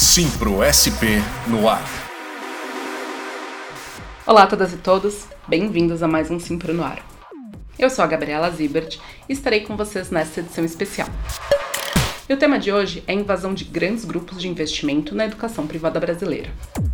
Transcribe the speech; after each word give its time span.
Simpro 0.00 0.58
SP 0.62 1.18
no 1.48 1.68
ar. 1.68 1.82
Olá 4.24 4.44
a 4.44 4.46
todas 4.46 4.72
e 4.72 4.76
todos, 4.76 5.26
bem-vindos 5.48 6.04
a 6.04 6.06
mais 6.06 6.30
um 6.30 6.38
Simpro 6.38 6.72
no 6.72 6.84
ar. 6.84 7.04
Eu 7.76 7.90
sou 7.90 8.04
a 8.04 8.06
Gabriela 8.06 8.48
Zibert 8.48 9.00
e 9.28 9.32
estarei 9.32 9.62
com 9.62 9.76
vocês 9.76 10.08
nesta 10.12 10.38
edição 10.38 10.64
especial. 10.64 11.08
E 12.28 12.32
o 12.32 12.36
tema 12.36 12.60
de 12.60 12.70
hoje 12.70 13.02
é 13.08 13.12
a 13.12 13.14
invasão 13.16 13.52
de 13.52 13.64
grandes 13.64 14.04
grupos 14.04 14.40
de 14.40 14.46
investimento 14.46 15.16
na 15.16 15.24
educação 15.24 15.66
privada 15.66 15.98
brasileira. 15.98 16.52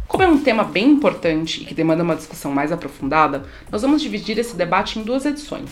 Como 0.08 0.22
é 0.22 0.26
um 0.26 0.42
tema 0.42 0.64
bem 0.64 0.88
importante 0.88 1.60
e 1.60 1.66
que 1.66 1.74
demanda 1.74 2.02
uma 2.02 2.16
discussão 2.16 2.52
mais 2.52 2.72
aprofundada, 2.72 3.44
nós 3.70 3.82
vamos 3.82 4.00
dividir 4.00 4.38
esse 4.38 4.56
debate 4.56 4.98
em 4.98 5.02
duas 5.02 5.26
edições. 5.26 5.68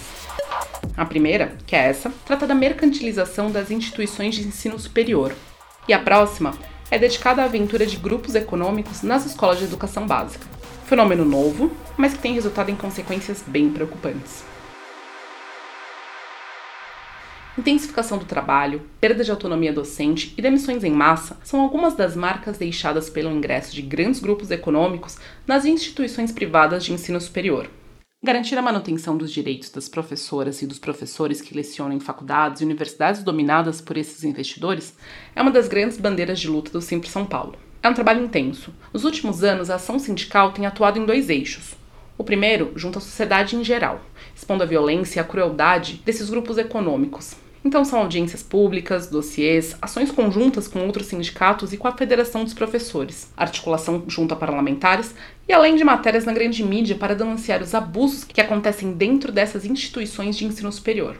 A 0.94 1.06
primeira, 1.06 1.56
que 1.66 1.74
é 1.74 1.88
essa, 1.88 2.12
trata 2.26 2.46
da 2.46 2.54
mercantilização 2.54 3.50
das 3.50 3.70
instituições 3.70 4.34
de 4.34 4.46
ensino 4.46 4.78
superior. 4.78 5.34
E 5.88 5.94
a 5.94 5.98
próxima 5.98 6.52
é 6.92 6.98
dedicada 6.98 7.40
à 7.40 7.46
aventura 7.46 7.86
de 7.86 7.96
grupos 7.96 8.34
econômicos 8.34 9.02
nas 9.02 9.24
escolas 9.24 9.58
de 9.58 9.64
educação 9.64 10.06
básica. 10.06 10.46
Fenômeno 10.84 11.24
novo, 11.24 11.72
mas 11.96 12.12
que 12.12 12.18
tem 12.18 12.34
resultado 12.34 12.70
em 12.70 12.76
consequências 12.76 13.42
bem 13.46 13.70
preocupantes. 13.70 14.44
Intensificação 17.56 18.18
do 18.18 18.26
trabalho, 18.26 18.82
perda 19.00 19.24
de 19.24 19.30
autonomia 19.30 19.72
docente 19.72 20.34
e 20.36 20.42
demissões 20.42 20.84
em 20.84 20.92
massa 20.92 21.38
são 21.42 21.62
algumas 21.62 21.94
das 21.94 22.14
marcas 22.14 22.58
deixadas 22.58 23.08
pelo 23.08 23.30
ingresso 23.30 23.74
de 23.74 23.80
grandes 23.80 24.20
grupos 24.20 24.50
econômicos 24.50 25.16
nas 25.46 25.64
instituições 25.64 26.30
privadas 26.30 26.84
de 26.84 26.92
ensino 26.92 27.20
superior. 27.22 27.70
Garantir 28.24 28.56
a 28.56 28.62
manutenção 28.62 29.16
dos 29.16 29.32
direitos 29.32 29.68
das 29.68 29.88
professoras 29.88 30.62
e 30.62 30.66
dos 30.66 30.78
professores 30.78 31.40
que 31.40 31.56
lecionam 31.56 31.96
em 31.96 31.98
faculdades 31.98 32.60
e 32.60 32.64
universidades 32.64 33.24
dominadas 33.24 33.80
por 33.80 33.96
esses 33.96 34.22
investidores 34.22 34.96
é 35.34 35.42
uma 35.42 35.50
das 35.50 35.66
grandes 35.66 35.98
bandeiras 35.98 36.38
de 36.38 36.46
luta 36.46 36.70
do 36.70 36.80
Simples 36.80 37.10
São 37.10 37.26
Paulo. 37.26 37.56
É 37.82 37.88
um 37.88 37.94
trabalho 37.94 38.24
intenso. 38.24 38.72
Nos 38.92 39.02
últimos 39.02 39.42
anos, 39.42 39.70
a 39.70 39.74
ação 39.74 39.98
sindical 39.98 40.52
tem 40.52 40.66
atuado 40.66 41.00
em 41.00 41.04
dois 41.04 41.28
eixos. 41.28 41.74
O 42.16 42.22
primeiro, 42.22 42.70
junto 42.76 42.98
à 42.98 43.00
sociedade 43.00 43.56
em 43.56 43.64
geral, 43.64 44.00
expondo 44.36 44.62
a 44.62 44.66
violência 44.66 45.18
e 45.18 45.20
a 45.20 45.24
crueldade 45.24 46.00
desses 46.04 46.30
grupos 46.30 46.58
econômicos, 46.58 47.34
então 47.64 47.84
são 47.84 48.00
audiências 48.00 48.42
públicas, 48.42 49.06
dossiês, 49.06 49.76
ações 49.80 50.10
conjuntas 50.10 50.66
com 50.66 50.84
outros 50.84 51.06
sindicatos 51.06 51.72
e 51.72 51.76
com 51.76 51.86
a 51.86 51.96
Federação 51.96 52.42
dos 52.42 52.54
Professores, 52.54 53.32
articulação 53.36 54.02
junto 54.08 54.34
a 54.34 54.36
parlamentares 54.36 55.14
e 55.48 55.52
além 55.52 55.76
de 55.76 55.84
matérias 55.84 56.24
na 56.24 56.32
grande 56.32 56.64
mídia 56.64 56.96
para 56.96 57.14
denunciar 57.14 57.62
os 57.62 57.72
abusos 57.72 58.24
que 58.24 58.40
acontecem 58.40 58.92
dentro 58.92 59.30
dessas 59.30 59.64
instituições 59.64 60.36
de 60.36 60.44
ensino 60.44 60.72
superior. 60.72 61.16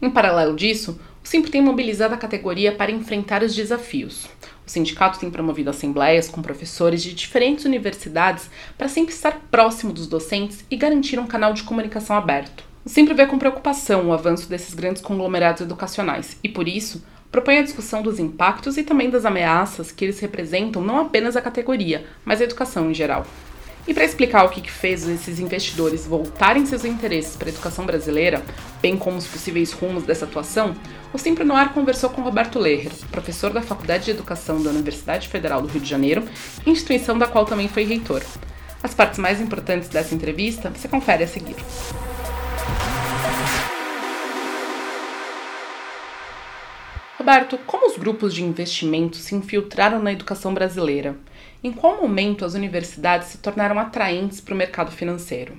Em 0.00 0.10
paralelo 0.10 0.54
disso, 0.54 1.00
o 1.24 1.26
Simples 1.26 1.50
tem 1.50 1.62
mobilizado 1.62 2.12
a 2.12 2.18
categoria 2.18 2.72
para 2.72 2.92
enfrentar 2.92 3.42
os 3.42 3.54
desafios. 3.54 4.26
O 4.66 4.70
sindicato 4.70 5.18
tem 5.18 5.30
promovido 5.30 5.70
assembleias 5.70 6.28
com 6.28 6.42
professores 6.42 7.02
de 7.02 7.14
diferentes 7.14 7.64
universidades 7.64 8.50
para 8.76 8.88
sempre 8.88 9.14
estar 9.14 9.40
próximo 9.50 9.94
dos 9.94 10.06
docentes 10.06 10.62
e 10.70 10.76
garantir 10.76 11.18
um 11.18 11.26
canal 11.26 11.54
de 11.54 11.62
comunicação 11.62 12.14
aberto 12.14 12.65
sempre 12.90 13.14
vê 13.14 13.26
com 13.26 13.38
preocupação 13.38 14.06
o 14.06 14.12
avanço 14.12 14.48
desses 14.48 14.74
grandes 14.74 15.02
conglomerados 15.02 15.62
educacionais 15.62 16.36
e, 16.42 16.48
por 16.48 16.68
isso, 16.68 17.02
propõe 17.30 17.58
a 17.58 17.62
discussão 17.62 18.02
dos 18.02 18.18
impactos 18.18 18.76
e 18.76 18.82
também 18.82 19.10
das 19.10 19.24
ameaças 19.24 19.90
que 19.90 20.04
eles 20.04 20.20
representam 20.20 20.82
não 20.82 21.00
apenas 21.00 21.36
a 21.36 21.42
categoria, 21.42 22.06
mas 22.24 22.40
a 22.40 22.44
educação 22.44 22.90
em 22.90 22.94
geral. 22.94 23.26
E 23.88 23.94
para 23.94 24.04
explicar 24.04 24.44
o 24.44 24.48
que 24.48 24.68
fez 24.70 25.06
esses 25.06 25.38
investidores 25.38 26.06
voltarem 26.06 26.66
seus 26.66 26.84
interesses 26.84 27.36
para 27.36 27.48
a 27.48 27.52
educação 27.52 27.86
brasileira, 27.86 28.42
bem 28.82 28.96
como 28.96 29.16
os 29.16 29.28
possíveis 29.28 29.72
rumos 29.72 30.02
dessa 30.02 30.24
atuação, 30.24 30.74
o 31.12 31.18
Sempre 31.18 31.44
no 31.44 31.54
Ar 31.54 31.72
conversou 31.72 32.10
com 32.10 32.20
Roberto 32.20 32.58
Lerrer, 32.58 32.90
professor 33.12 33.52
da 33.52 33.62
Faculdade 33.62 34.06
de 34.06 34.10
Educação 34.10 34.60
da 34.60 34.70
Universidade 34.70 35.28
Federal 35.28 35.62
do 35.62 35.68
Rio 35.68 35.80
de 35.80 35.88
Janeiro, 35.88 36.24
instituição 36.66 37.16
da 37.16 37.28
qual 37.28 37.44
também 37.44 37.68
foi 37.68 37.84
reitor. 37.84 38.22
As 38.82 38.92
partes 38.92 39.20
mais 39.20 39.40
importantes 39.40 39.88
dessa 39.88 40.14
entrevista 40.14 40.68
você 40.70 40.88
confere 40.88 41.22
a 41.22 41.28
seguir. 41.28 41.54
Roberto, 47.26 47.58
como 47.66 47.88
os 47.88 47.98
grupos 47.98 48.32
de 48.32 48.44
investimento 48.44 49.16
se 49.16 49.34
infiltraram 49.34 50.00
na 50.00 50.12
educação 50.12 50.54
brasileira? 50.54 51.16
Em 51.60 51.72
qual 51.72 52.00
momento 52.00 52.44
as 52.44 52.54
universidades 52.54 53.26
se 53.26 53.38
tornaram 53.38 53.80
atraentes 53.80 54.40
para 54.40 54.54
o 54.54 54.56
mercado 54.56 54.92
financeiro? 54.92 55.56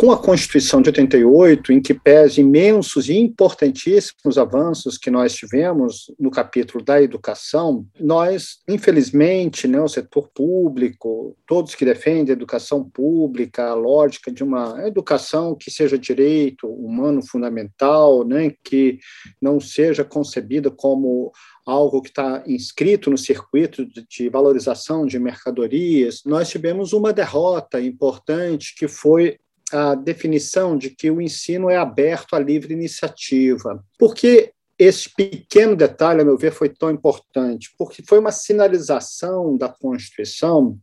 Com 0.00 0.10
a 0.10 0.16
Constituição 0.16 0.80
de 0.80 0.88
88, 0.88 1.74
em 1.74 1.78
que 1.82 1.92
pese 1.92 2.40
imensos 2.40 3.10
e 3.10 3.18
importantíssimos 3.18 4.38
avanços 4.38 4.96
que 4.96 5.10
nós 5.10 5.34
tivemos 5.34 6.10
no 6.18 6.30
capítulo 6.30 6.82
da 6.82 7.02
educação, 7.02 7.84
nós, 8.00 8.60
infelizmente, 8.66 9.68
né, 9.68 9.78
o 9.78 9.88
setor 9.88 10.30
público, 10.34 11.36
todos 11.46 11.74
que 11.74 11.84
defendem 11.84 12.32
a 12.32 12.32
educação 12.32 12.82
pública, 12.82 13.66
a 13.66 13.74
lógica 13.74 14.32
de 14.32 14.42
uma 14.42 14.88
educação 14.88 15.54
que 15.54 15.70
seja 15.70 15.98
direito 15.98 16.66
humano 16.66 17.20
fundamental, 17.22 18.24
né, 18.24 18.54
que 18.64 18.98
não 19.38 19.60
seja 19.60 20.02
concebida 20.02 20.70
como 20.70 21.30
algo 21.66 22.00
que 22.00 22.08
está 22.08 22.42
inscrito 22.46 23.10
no 23.10 23.18
circuito 23.18 23.86
de 24.08 24.30
valorização 24.30 25.04
de 25.04 25.18
mercadorias, 25.18 26.22
nós 26.24 26.48
tivemos 26.48 26.94
uma 26.94 27.12
derrota 27.12 27.78
importante 27.78 28.74
que 28.74 28.88
foi 28.88 29.36
a 29.72 29.94
definição 29.94 30.76
de 30.76 30.90
que 30.90 31.10
o 31.10 31.20
ensino 31.20 31.70
é 31.70 31.76
aberto 31.76 32.34
à 32.34 32.38
livre 32.38 32.72
iniciativa. 32.72 33.82
Porque 33.98 34.52
esse 34.80 35.14
pequeno 35.14 35.76
detalhe, 35.76 36.22
a 36.22 36.24
meu 36.24 36.38
ver, 36.38 36.52
foi 36.52 36.70
tão 36.70 36.90
importante, 36.90 37.70
porque 37.76 38.02
foi 38.02 38.18
uma 38.18 38.32
sinalização 38.32 39.54
da 39.54 39.68
Constituição 39.68 40.78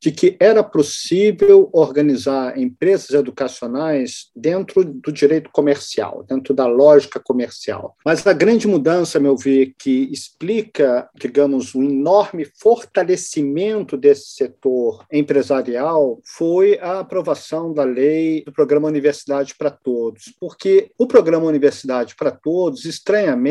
de 0.00 0.10
que 0.10 0.38
era 0.40 0.64
possível 0.64 1.68
organizar 1.70 2.58
empresas 2.58 3.10
educacionais 3.10 4.30
dentro 4.34 4.82
do 4.82 5.12
direito 5.12 5.50
comercial, 5.52 6.24
dentro 6.26 6.54
da 6.54 6.66
lógica 6.66 7.20
comercial. 7.20 7.94
Mas 8.02 8.26
a 8.26 8.32
grande 8.32 8.66
mudança, 8.66 9.18
a 9.18 9.20
meu 9.20 9.36
ver, 9.36 9.74
que 9.78 10.08
explica, 10.10 11.10
digamos, 11.14 11.74
um 11.74 11.82
enorme 11.82 12.46
fortalecimento 12.58 13.98
desse 13.98 14.30
setor 14.30 15.04
empresarial 15.12 16.20
foi 16.24 16.78
a 16.78 17.00
aprovação 17.00 17.74
da 17.74 17.84
lei 17.84 18.44
do 18.44 18.52
Programa 18.52 18.88
Universidade 18.88 19.54
para 19.58 19.70
Todos, 19.70 20.34
porque 20.40 20.90
o 20.96 21.06
Programa 21.06 21.44
Universidade 21.44 22.16
para 22.16 22.30
Todos, 22.30 22.86
estranhamente, 22.86 23.41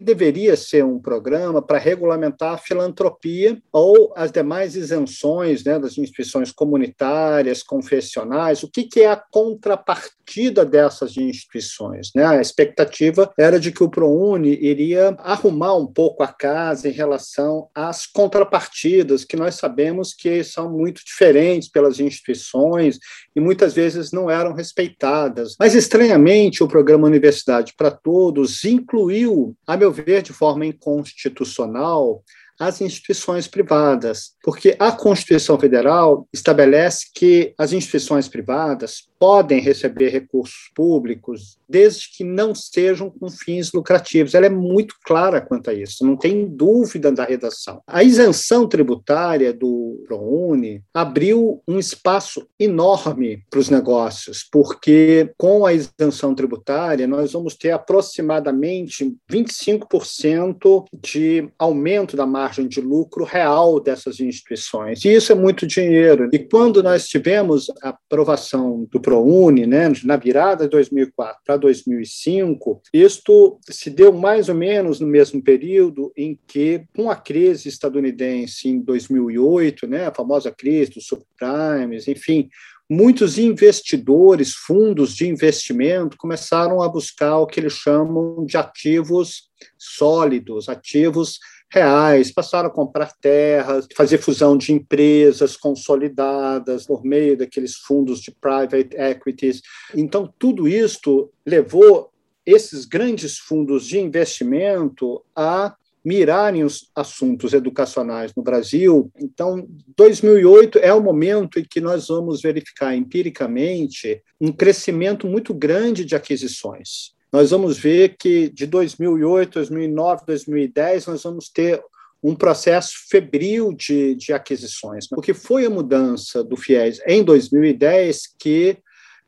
deveria 0.00 0.56
ser 0.56 0.84
um 0.84 0.98
programa 0.98 1.60
para 1.60 1.78
regulamentar 1.78 2.54
a 2.54 2.58
filantropia 2.58 3.60
ou 3.72 4.12
as 4.16 4.30
demais 4.30 4.76
isenções 4.76 5.64
né, 5.64 5.78
das 5.78 5.98
instituições 5.98 6.50
comunitárias, 6.52 7.62
confessionais, 7.62 8.62
o 8.62 8.70
que, 8.70 8.84
que 8.84 9.00
é 9.00 9.10
a 9.10 9.16
contrapartida 9.16 10.64
dessas 10.64 11.16
instituições. 11.16 12.10
Né? 12.14 12.24
A 12.24 12.40
expectativa 12.40 13.32
era 13.38 13.58
de 13.58 13.72
que 13.72 13.82
o 13.82 13.90
ProUni 13.90 14.58
iria 14.60 15.16
arrumar 15.18 15.74
um 15.76 15.86
pouco 15.86 16.22
a 16.22 16.28
casa 16.28 16.88
em 16.88 16.92
relação 16.92 17.68
às 17.74 18.06
contrapartidas, 18.06 19.24
que 19.24 19.36
nós 19.36 19.54
sabemos 19.56 20.14
que 20.14 20.42
são 20.44 20.70
muito 20.70 21.02
diferentes 21.04 21.68
pelas 21.68 22.00
instituições 22.00 22.98
e 23.34 23.40
muitas 23.40 23.74
vezes 23.74 24.12
não 24.12 24.30
eram 24.30 24.52
respeitadas. 24.52 25.56
Mas, 25.58 25.74
estranhamente, 25.74 26.62
o 26.62 26.68
programa 26.68 27.06
Universidade 27.06 27.74
para 27.76 27.90
Todos 27.90 28.64
incluiu 28.64 29.17
excluiu, 29.18 29.56
a 29.66 29.76
meu 29.76 29.92
ver, 29.92 30.22
de 30.22 30.32
forma 30.32 30.64
inconstitucional, 30.64 32.22
as 32.58 32.80
instituições 32.80 33.46
privadas, 33.46 34.32
porque 34.42 34.76
a 34.78 34.90
Constituição 34.90 35.58
Federal 35.58 36.26
estabelece 36.32 37.06
que 37.14 37.54
as 37.56 37.72
instituições 37.72 38.28
privadas 38.28 39.08
podem 39.18 39.60
receber 39.60 40.10
recursos 40.10 40.70
públicos 40.74 41.58
desde 41.68 42.08
que 42.16 42.24
não 42.24 42.54
sejam 42.54 43.10
com 43.10 43.28
fins 43.28 43.72
lucrativos. 43.72 44.34
Ela 44.34 44.46
é 44.46 44.50
muito 44.50 44.94
clara 45.04 45.40
quanto 45.40 45.70
a 45.70 45.74
isso, 45.74 46.06
não 46.06 46.16
tem 46.16 46.46
dúvida 46.46 47.10
da 47.12 47.24
redação. 47.24 47.82
A 47.86 48.02
isenção 48.02 48.66
tributária 48.68 49.52
do 49.52 50.02
ProUni 50.06 50.82
abriu 50.94 51.62
um 51.66 51.78
espaço 51.78 52.46
enorme 52.58 53.44
para 53.50 53.60
os 53.60 53.68
negócios, 53.68 54.46
porque 54.50 55.32
com 55.36 55.66
a 55.66 55.72
isenção 55.72 56.34
tributária 56.34 57.06
nós 57.06 57.32
vamos 57.32 57.54
ter 57.54 57.70
aproximadamente 57.70 59.16
25% 59.30 60.84
de 61.02 61.48
aumento 61.58 62.16
da 62.16 62.26
margem 62.26 62.47
de 62.68 62.80
lucro 62.80 63.24
real 63.24 63.80
dessas 63.80 64.20
instituições. 64.20 65.04
E 65.04 65.14
isso 65.14 65.32
é 65.32 65.34
muito 65.34 65.66
dinheiro. 65.66 66.28
E 66.32 66.38
quando 66.38 66.82
nós 66.82 67.06
tivemos 67.06 67.70
a 67.82 67.90
aprovação 67.90 68.86
do 68.90 69.00
ProUni, 69.00 69.66
né, 69.66 69.92
na 70.04 70.16
virada 70.16 70.64
de 70.64 70.70
2004 70.70 71.40
para 71.44 71.56
2005, 71.56 72.80
isto 72.92 73.58
se 73.68 73.90
deu 73.90 74.12
mais 74.12 74.48
ou 74.48 74.54
menos 74.54 75.00
no 75.00 75.06
mesmo 75.06 75.42
período 75.42 76.12
em 76.16 76.38
que, 76.46 76.82
com 76.96 77.10
a 77.10 77.16
crise 77.16 77.68
estadunidense 77.68 78.68
em 78.68 78.80
2008, 78.80 79.86
né, 79.86 80.06
a 80.06 80.14
famosa 80.14 80.50
crise 80.50 80.92
dos 80.92 81.06
subprimes, 81.06 82.08
enfim, 82.08 82.48
muitos 82.90 83.36
investidores, 83.36 84.54
fundos 84.54 85.14
de 85.14 85.28
investimento, 85.28 86.16
começaram 86.16 86.80
a 86.80 86.88
buscar 86.88 87.38
o 87.38 87.46
que 87.46 87.60
eles 87.60 87.74
chamam 87.74 88.46
de 88.46 88.56
ativos 88.56 89.48
sólidos, 89.76 90.68
ativos 90.68 91.38
reais, 91.70 92.32
passaram 92.32 92.68
a 92.68 92.72
comprar 92.72 93.12
terras, 93.20 93.86
fazer 93.94 94.18
fusão 94.18 94.56
de 94.56 94.72
empresas 94.72 95.56
consolidadas 95.56 96.86
por 96.86 97.04
meio 97.04 97.36
daqueles 97.36 97.76
fundos 97.76 98.20
de 98.20 98.30
private 98.30 98.96
equities. 98.96 99.60
Então, 99.94 100.32
tudo 100.38 100.66
isto 100.66 101.30
levou 101.46 102.10
esses 102.46 102.86
grandes 102.86 103.38
fundos 103.38 103.86
de 103.86 103.98
investimento 103.98 105.22
a 105.36 105.76
mirarem 106.04 106.64
os 106.64 106.90
assuntos 106.94 107.52
educacionais 107.52 108.32
no 108.34 108.42
Brasil. 108.42 109.12
Então, 109.20 109.68
2008 109.94 110.78
é 110.78 110.92
o 110.94 111.02
momento 111.02 111.58
em 111.58 111.64
que 111.64 111.80
nós 111.80 112.08
vamos 112.08 112.40
verificar 112.40 112.94
empiricamente 112.94 114.22
um 114.40 114.50
crescimento 114.50 115.26
muito 115.26 115.52
grande 115.52 116.06
de 116.06 116.16
aquisições. 116.16 117.17
Nós 117.32 117.50
vamos 117.50 117.78
ver 117.78 118.16
que 118.18 118.48
de 118.48 118.66
2008, 118.66 119.54
2009, 119.54 120.22
2010, 120.26 121.06
nós 121.06 121.22
vamos 121.22 121.48
ter 121.48 121.82
um 122.22 122.34
processo 122.34 122.94
febril 123.08 123.72
de, 123.72 124.14
de 124.14 124.32
aquisições, 124.32 125.06
porque 125.06 125.32
foi 125.32 125.66
a 125.66 125.70
mudança 125.70 126.42
do 126.42 126.56
FIES 126.56 127.00
em 127.06 127.22
2010 127.22 128.34
que, 128.38 128.78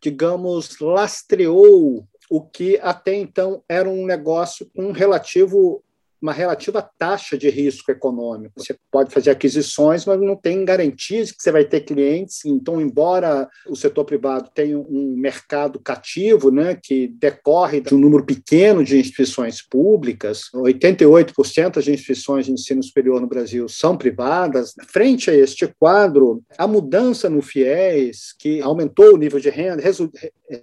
digamos, 0.03 0.79
lastreou 0.81 2.07
o 2.29 2.41
que 2.41 2.79
até 2.81 3.15
então 3.15 3.63
era 3.69 3.89
um 3.89 4.07
negócio 4.07 4.69
com 4.75 4.87
um 4.87 4.93
relativo 4.93 5.83
uma 6.21 6.33
relativa 6.33 6.83
taxa 6.99 7.37
de 7.37 7.49
risco 7.49 7.91
econômico. 7.91 8.55
Você 8.59 8.77
pode 8.91 9.13
fazer 9.13 9.31
aquisições, 9.31 10.05
mas 10.05 10.21
não 10.21 10.37
tem 10.37 10.65
garantias 10.65 11.33
que 11.33 11.43
você 11.43 11.51
vai 11.51 11.65
ter 11.65 11.81
clientes. 11.81 12.45
Então, 12.45 12.81
embora 12.81 13.49
o 13.69 13.75
setor 13.75 14.05
privado 14.05 14.51
tenha 14.55 14.79
um 14.79 15.15
mercado 15.17 15.81
cativo, 15.81 16.51
né, 16.51 16.79
que 16.81 17.09
decorre 17.19 17.81
de 17.81 17.95
um 17.95 17.99
número 17.99 18.25
pequeno 18.25 18.85
de 18.85 18.99
instituições 18.99 19.63
públicas, 19.63 20.51
88% 20.55 21.75
das 21.75 21.89
instituições 21.89 22.47
de 22.47 22.53
ensino 22.53 22.83
superior 22.83 23.21
no 23.21 23.27
Brasil 23.27 23.69
são 23.69 23.97
privadas. 23.97 24.75
Frente 24.89 25.31
a 25.31 25.35
este 25.35 25.67
quadro, 25.79 26.43
a 26.59 26.67
mudança 26.67 27.31
no 27.31 27.41
FIES, 27.41 28.35
que 28.39 28.61
aumentou 28.61 29.15
o 29.15 29.17
nível 29.17 29.41
de 29.41 29.49
renda, 29.49 29.83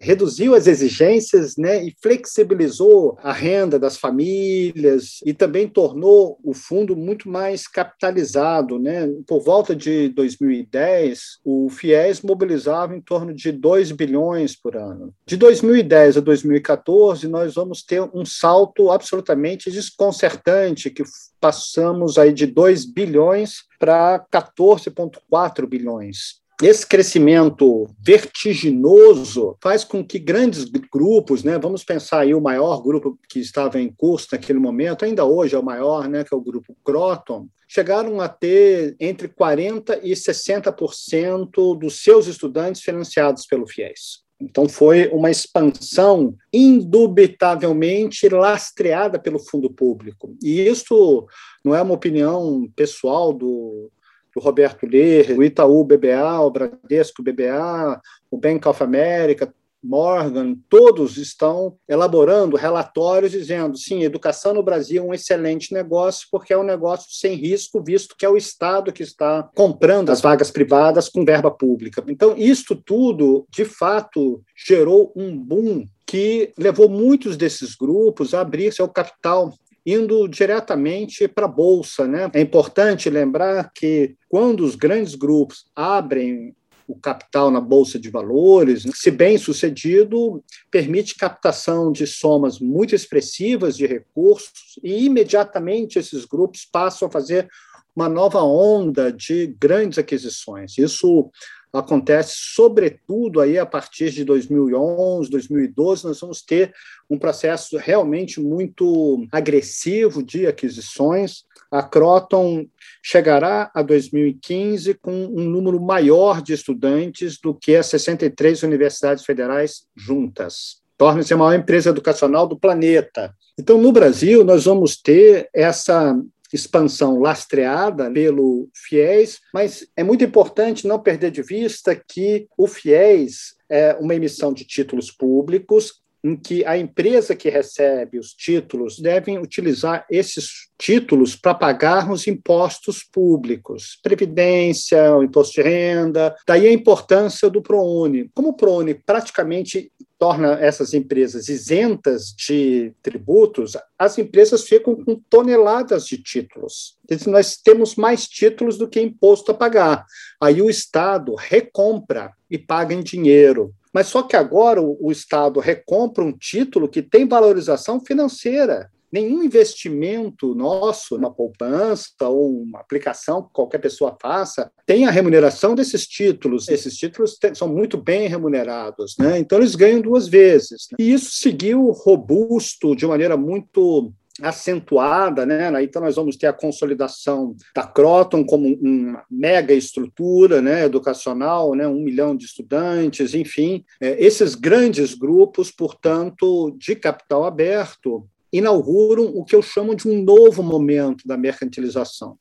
reduziu 0.02 0.54
as 0.54 0.68
exigências 0.68 1.58
né, 1.58 1.84
e 1.84 1.96
flexibilizou 2.02 3.18
a 3.22 3.32
renda 3.32 3.80
das 3.80 3.98
famílias 3.98 5.20
e 5.26 5.34
também 5.34 5.47
tornou 5.68 6.40
o 6.44 6.54
fundo 6.54 6.96
muito 6.96 7.30
mais 7.30 7.68
capitalizado. 7.68 8.80
Né? 8.80 9.08
Por 9.28 9.42
volta 9.42 9.76
de 9.76 10.10
2010, 10.10 11.40
o 11.44 11.70
FIES 11.70 12.22
mobilizava 12.22 12.96
em 12.96 13.02
torno 13.02 13.34
de 13.34 13.52
2 13.52 13.92
bilhões 13.92 14.56
por 14.56 14.76
ano. 14.76 15.14
De 15.26 15.38
2010 15.38 16.18
a 16.18 16.22
2014, 16.22 17.28
nós 17.28 17.56
vamos 17.56 17.84
ter 17.84 18.02
um 18.02 18.26
salto 18.26 18.92
absolutamente 18.92 19.72
desconcertante, 19.72 20.90
que 20.90 21.04
passamos 21.40 22.18
aí 22.18 22.34
de 22.34 22.46
2 22.46 22.86
bilhões 22.86 23.64
para 23.80 24.26
14,4 24.32 25.68
bilhões. 25.68 26.47
Esse 26.62 26.88
crescimento 26.88 27.88
vertiginoso 28.00 29.56
faz 29.62 29.84
com 29.84 30.04
que 30.04 30.18
grandes 30.18 30.66
grupos, 30.66 31.44
né, 31.44 31.60
vamos 31.60 31.84
pensar 31.84 32.22
aí 32.22 32.34
o 32.34 32.42
maior 32.42 32.82
grupo 32.82 33.16
que 33.30 33.40
estava 33.40 33.80
em 33.80 33.94
curso 33.96 34.30
naquele 34.32 34.58
momento, 34.58 35.06
ainda 35.06 35.24
hoje 35.24 35.54
é 35.54 35.60
o 35.60 35.64
maior, 35.64 36.10
né, 36.10 36.24
que 36.24 36.34
é 36.34 36.38
o 36.38 36.42
grupo 36.42 36.76
Croton, 36.84 37.48
chegaram 37.68 38.20
a 38.20 38.28
ter 38.28 38.96
entre 39.00 39.28
40% 39.28 40.00
e 40.02 40.14
60% 40.14 41.78
dos 41.78 42.02
seus 42.02 42.26
estudantes 42.26 42.82
financiados 42.82 43.46
pelo 43.46 43.68
FIES. 43.68 44.26
Então, 44.40 44.70
foi 44.70 45.08
uma 45.10 45.32
expansão 45.32 46.36
indubitavelmente 46.54 48.30
lastreada 48.30 49.20
pelo 49.20 49.40
fundo 49.40 49.70
público. 49.70 50.36
E 50.44 50.62
isso 50.62 51.28
não 51.66 51.76
é 51.76 51.82
uma 51.82 51.96
opinião 51.96 52.68
pessoal 52.76 53.34
do, 53.34 53.92
do 54.38 54.40
Roberto 54.40 54.86
Ler, 54.86 55.36
o 55.36 55.44
Itaú 55.44 55.84
BBA, 55.84 56.40
o 56.42 56.52
Bradesco 56.52 57.24
BBA, 57.24 58.00
o 58.30 58.38
Bank 58.38 58.68
of 58.68 58.84
America, 58.84 59.52
Morgan, 59.84 60.56
todos 60.70 61.18
estão 61.18 61.76
elaborando 61.88 62.56
relatórios 62.56 63.32
dizendo, 63.32 63.78
sim, 63.78 64.04
educação 64.04 64.54
no 64.54 64.62
Brasil 64.62 65.04
é 65.04 65.06
um 65.08 65.14
excelente 65.14 65.74
negócio 65.74 66.28
porque 66.32 66.54
é 66.54 66.58
um 66.58 66.64
negócio 66.64 67.08
sem 67.10 67.36
risco, 67.36 67.84
visto 67.84 68.16
que 68.18 68.26
é 68.26 68.30
o 68.30 68.38
Estado 68.38 68.92
que 68.92 69.04
está 69.04 69.50
comprando 69.56 70.10
as 70.10 70.22
vagas 70.22 70.52
privadas 70.52 71.10
com 71.10 71.26
verba 71.26 71.50
pública. 71.50 72.04
Então, 72.08 72.36
isto 72.38 72.76
tudo, 72.76 73.48
de 73.50 73.66
fato, 73.66 74.44
gerou 74.56 75.14
um 75.16 75.36
boom 75.36 75.86
que 76.06 76.54
levou 76.58 76.90
muitos 76.90 77.38
desses 77.38 77.76
grupos 77.76 78.34
a 78.34 78.42
abrir 78.42 78.74
seu 78.74 78.88
capital 78.88 79.54
indo 79.88 80.28
diretamente 80.28 81.30
para 81.30 81.46
a 81.46 81.50
bolsa. 81.50 82.06
Né? 82.06 82.30
É 82.34 82.42
importante 82.42 83.10
lembrar 83.10 83.72
que 83.74 84.16
quando 84.28 84.66
os 84.66 84.76
grandes 84.76 85.16
grupos 85.16 85.66
abrem 85.74 86.54
o 86.86 86.96
capital 86.96 87.50
na 87.50 87.62
bolsa 87.62 87.98
de 87.98 88.10
valores, 88.10 88.84
se 88.94 89.12
bem 89.12 89.38
sucedido, 89.38 90.44
permite 90.70 91.16
captação 91.16 91.92
de 91.92 92.06
somas 92.06 92.60
muito 92.60 92.94
expressivas 92.94 93.76
de 93.76 93.86
recursos 93.86 94.78
e 94.84 95.06
imediatamente 95.06 96.00
esses 96.00 96.26
grupos 96.26 96.66
passam 96.66 97.08
a 97.08 97.12
fazer 97.12 97.48
uma 97.96 98.08
nova 98.08 98.44
onda 98.44 99.12
de 99.12 99.56
grandes 99.60 99.98
aquisições. 99.98 100.78
Isso 100.78 101.32
acontece 101.74 102.34
sobretudo 102.36 103.40
aí 103.40 103.58
a 103.58 103.66
partir 103.66 104.12
de 104.12 104.24
2011, 104.24 105.30
2012, 105.30 106.06
nós 106.06 106.20
vamos 106.20 106.42
ter 106.42 106.74
um 107.10 107.18
processo 107.18 107.78
realmente 107.78 108.40
muito 108.40 109.28
agressivo 109.32 110.24
de 110.24 110.48
aquisições. 110.48 111.44
A 111.70 111.84
Croton 111.84 112.66
chegará 113.04 113.70
a 113.74 113.82
2015 113.82 114.94
com 114.96 115.12
um 115.12 115.44
número 115.44 115.80
maior 115.82 116.42
de 116.42 116.54
estudantes 116.54 117.40
do 117.40 117.54
que 117.54 117.76
as 117.76 117.88
63 117.88 118.64
universidades 118.64 119.26
federais 119.26 119.86
juntas. 119.96 120.82
Torna-se 120.98 121.34
a 121.34 121.38
maior 121.38 121.54
empresa 121.54 121.90
educacional 121.90 122.48
do 122.48 122.58
planeta. 122.58 123.34
Então, 123.60 123.78
no 123.78 123.92
Brasil, 123.92 124.44
nós 124.44 124.66
vamos 124.66 124.98
ter 124.98 125.50
essa 125.54 126.20
expansão 126.52 127.20
lastreada 127.20 128.10
pelo 128.12 128.70
FIES, 128.74 129.40
mas 129.54 129.88
é 129.96 130.04
muito 130.04 130.24
importante 130.24 130.88
não 130.88 131.00
perder 131.00 131.32
de 131.32 131.42
vista 131.42 131.96
que 131.96 132.48
o 132.58 132.68
FIES 132.68 133.56
é 133.70 133.96
uma 134.00 134.16
emissão 134.16 134.54
de 134.54 134.64
títulos 134.64 135.12
públicos 135.12 136.02
em 136.24 136.36
que 136.36 136.66
a 136.66 136.78
empresa 136.78 137.36
que 137.36 137.50
recebe 137.50 138.20
os 138.20 138.34
títulos 138.34 139.00
devem 139.00 139.38
utilizar 139.38 140.06
esses 140.10 140.68
títulos 140.78 141.36
para 141.36 141.54
pagar 141.54 142.12
os 142.12 142.28
impostos 142.28 143.04
públicos, 143.04 144.00
previdência, 144.02 144.98
imposto 145.24 145.56
de 145.56 145.62
renda. 145.62 146.36
Daí 146.46 146.68
a 146.68 146.74
importância 146.74 147.50
do 147.50 147.62
ProUni. 147.62 148.30
Como 148.34 148.50
o 148.50 148.54
ProUni 148.54 148.96
praticamente 148.96 149.92
torna 150.18 150.54
essas 150.60 150.94
empresas 150.94 151.48
isentas 151.48 152.34
de 152.34 152.94
tributos, 153.04 153.78
as 153.98 154.18
empresas 154.18 154.64
ficam 154.64 154.96
com 154.96 155.16
toneladas 155.30 156.06
de 156.06 156.18
títulos. 156.18 156.98
Nós 157.28 157.58
temos 157.58 157.96
mais 157.96 158.28
títulos 158.28 158.78
do 158.78 158.88
que 158.88 159.00
imposto 159.00 159.52
a 159.52 159.56
pagar. 159.56 160.06
Aí 160.42 160.62
o 160.62 160.70
Estado 160.70 161.36
recompra 161.36 162.34
e 162.50 162.58
paga 162.58 162.94
em 162.94 163.02
dinheiro. 163.02 163.74
Mas 163.94 164.08
só 164.08 164.24
que 164.24 164.36
agora 164.36 164.82
o, 164.82 164.98
o 165.00 165.12
Estado 165.12 165.60
recompra 165.60 166.24
um 166.24 166.32
título 166.32 166.90
que 166.90 167.02
tem 167.02 167.28
valorização 167.28 168.00
financeira 168.00 168.90
nenhum 169.12 169.44
investimento 169.44 170.54
nosso, 170.54 171.16
uma 171.16 171.34
poupança 171.34 172.12
ou 172.22 172.62
uma 172.62 172.80
aplicação 172.80 173.44
que 173.44 173.54
qualquer 173.54 173.80
pessoa 173.80 174.18
faça, 174.22 174.72
tem 174.86 175.06
a 175.06 175.12
remuneração 175.12 175.76
desses 175.76 176.06
títulos. 176.08 176.68
Esses 176.68 176.96
títulos 176.96 177.38
são 177.56 177.68
muito 177.68 177.98
bem 177.98 178.28
remunerados, 178.28 179.16
né? 179.18 179.40
então 179.40 179.58
eles 179.58 179.76
ganham 179.76 180.02
duas 180.02 180.28
vezes. 180.28 180.88
E 181.00 181.12
isso 181.14 181.32
seguiu 181.32 181.92
robusto 181.92 182.96
de 182.96 183.06
maneira 183.06 183.38
muito 183.38 184.14
acentuada, 184.42 185.46
né? 185.46 185.72
Então 185.84 186.02
nós 186.02 186.16
vamos 186.16 186.36
ter 186.36 186.48
a 186.48 186.54
consolidação 186.54 187.56
da 187.76 187.84
Croton 187.84 188.46
como 188.46 188.68
uma 188.76 189.24
mega 189.30 189.74
estrutura, 189.74 190.62
né? 190.62 190.86
Educacional, 190.86 191.74
né? 191.74 191.88
Um 191.88 192.04
milhão 192.04 192.36
de 192.36 192.46
estudantes, 192.46 193.34
enfim, 193.34 193.84
é, 194.00 194.24
esses 194.24 194.56
grandes 194.56 195.14
grupos, 195.14 195.72
portanto, 195.72 196.76
de 196.78 196.96
capital 196.96 197.46
aberto, 197.46 198.28
inauguram 198.52 199.26
o 199.26 199.44
que 199.44 199.56
eu 199.56 199.62
chamo 199.62 199.96
de 199.96 200.08
um 200.08 200.24
novo 200.24 200.64
momento 200.64 201.28
da 201.28 201.38
mercantilização. 201.38 202.38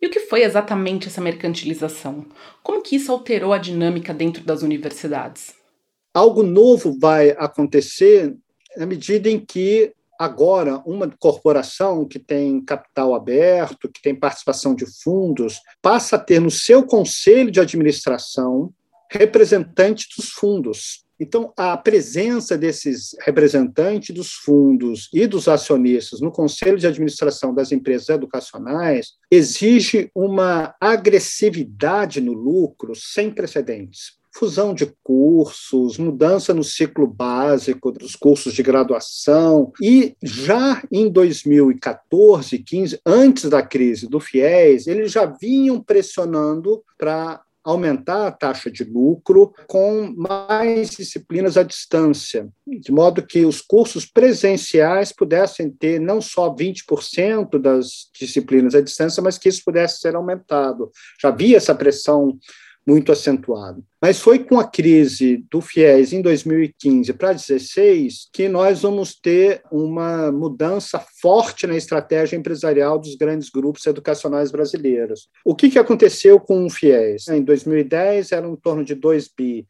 E 0.00 0.06
o 0.06 0.10
que 0.10 0.20
foi 0.20 0.42
exatamente 0.42 1.06
essa 1.06 1.20
mercantilização? 1.20 2.26
Como 2.62 2.82
que 2.82 2.96
isso 2.96 3.12
alterou 3.12 3.52
a 3.52 3.58
dinâmica 3.58 4.12
dentro 4.12 4.42
das 4.44 4.62
universidades? 4.62 5.54
Algo 6.12 6.42
novo 6.42 6.98
vai 6.98 7.30
acontecer 7.30 8.36
na 8.76 8.84
medida 8.84 9.30
em 9.30 9.38
que 9.38 9.92
agora 10.18 10.82
uma 10.86 11.08
corporação 11.18 12.04
que 12.04 12.18
tem 12.18 12.60
capital 12.60 13.14
aberto, 13.14 13.88
que 13.88 14.02
tem 14.02 14.14
participação 14.14 14.74
de 14.74 14.86
fundos, 15.02 15.60
passa 15.80 16.16
a 16.16 16.18
ter 16.18 16.40
no 16.40 16.50
seu 16.50 16.84
conselho 16.84 17.50
de 17.50 17.60
administração 17.60 18.72
representante 19.10 20.08
dos 20.16 20.30
fundos. 20.30 21.04
Então, 21.22 21.52
a 21.56 21.76
presença 21.76 22.58
desses 22.58 23.14
representantes 23.20 24.12
dos 24.12 24.32
fundos 24.32 25.08
e 25.14 25.24
dos 25.24 25.46
acionistas 25.46 26.20
no 26.20 26.32
conselho 26.32 26.76
de 26.76 26.84
administração 26.84 27.54
das 27.54 27.70
empresas 27.70 28.08
educacionais 28.08 29.12
exige 29.30 30.10
uma 30.16 30.74
agressividade 30.80 32.20
no 32.20 32.32
lucro 32.32 32.92
sem 32.96 33.30
precedentes 33.30 34.20
fusão 34.34 34.72
de 34.72 34.90
cursos, 35.04 35.98
mudança 35.98 36.54
no 36.54 36.64
ciclo 36.64 37.06
básico 37.06 37.92
dos 37.92 38.16
cursos 38.16 38.54
de 38.54 38.62
graduação. 38.62 39.70
E 39.78 40.16
já 40.22 40.82
em 40.90 41.10
2014, 41.10 42.58
15, 42.58 42.98
antes 43.04 43.50
da 43.50 43.62
crise 43.62 44.08
do 44.08 44.18
FIES, 44.18 44.86
eles 44.86 45.12
já 45.12 45.26
vinham 45.26 45.82
pressionando 45.82 46.82
para 46.96 47.42
aumentar 47.64 48.26
a 48.26 48.32
taxa 48.32 48.70
de 48.70 48.84
lucro 48.84 49.52
com 49.66 50.12
mais 50.16 50.90
disciplinas 50.90 51.56
à 51.56 51.62
distância, 51.62 52.48
de 52.66 52.90
modo 52.90 53.24
que 53.24 53.44
os 53.44 53.60
cursos 53.60 54.04
presenciais 54.04 55.12
pudessem 55.12 55.70
ter 55.70 56.00
não 56.00 56.20
só 56.20 56.54
20% 56.54 57.58
das 57.58 58.10
disciplinas 58.18 58.74
à 58.74 58.80
distância, 58.80 59.22
mas 59.22 59.38
que 59.38 59.48
isso 59.48 59.62
pudesse 59.64 60.00
ser 60.00 60.16
aumentado. 60.16 60.90
Já 61.20 61.28
havia 61.28 61.56
essa 61.56 61.74
pressão 61.74 62.38
muito 62.86 63.12
acentuado. 63.12 63.84
Mas 64.00 64.18
foi 64.18 64.40
com 64.40 64.58
a 64.58 64.64
crise 64.64 65.44
do 65.50 65.60
FIES 65.60 66.12
em 66.12 66.20
2015 66.20 67.12
para 67.12 67.28
2016 67.28 68.28
que 68.32 68.48
nós 68.48 68.82
vamos 68.82 69.14
ter 69.14 69.62
uma 69.70 70.32
mudança 70.32 70.98
forte 71.20 71.66
na 71.66 71.76
estratégia 71.76 72.36
empresarial 72.36 72.98
dos 72.98 73.14
grandes 73.14 73.48
grupos 73.48 73.86
educacionais 73.86 74.50
brasileiros. 74.50 75.28
O 75.44 75.54
que, 75.54 75.70
que 75.70 75.78
aconteceu 75.78 76.40
com 76.40 76.66
o 76.66 76.70
FIES? 76.70 77.28
Em 77.28 77.42
2010 77.42 78.32
era 78.32 78.46
em 78.46 78.56
torno 78.56 78.84
de 78.84 78.94
2 78.94 79.30
bi. 79.36 79.66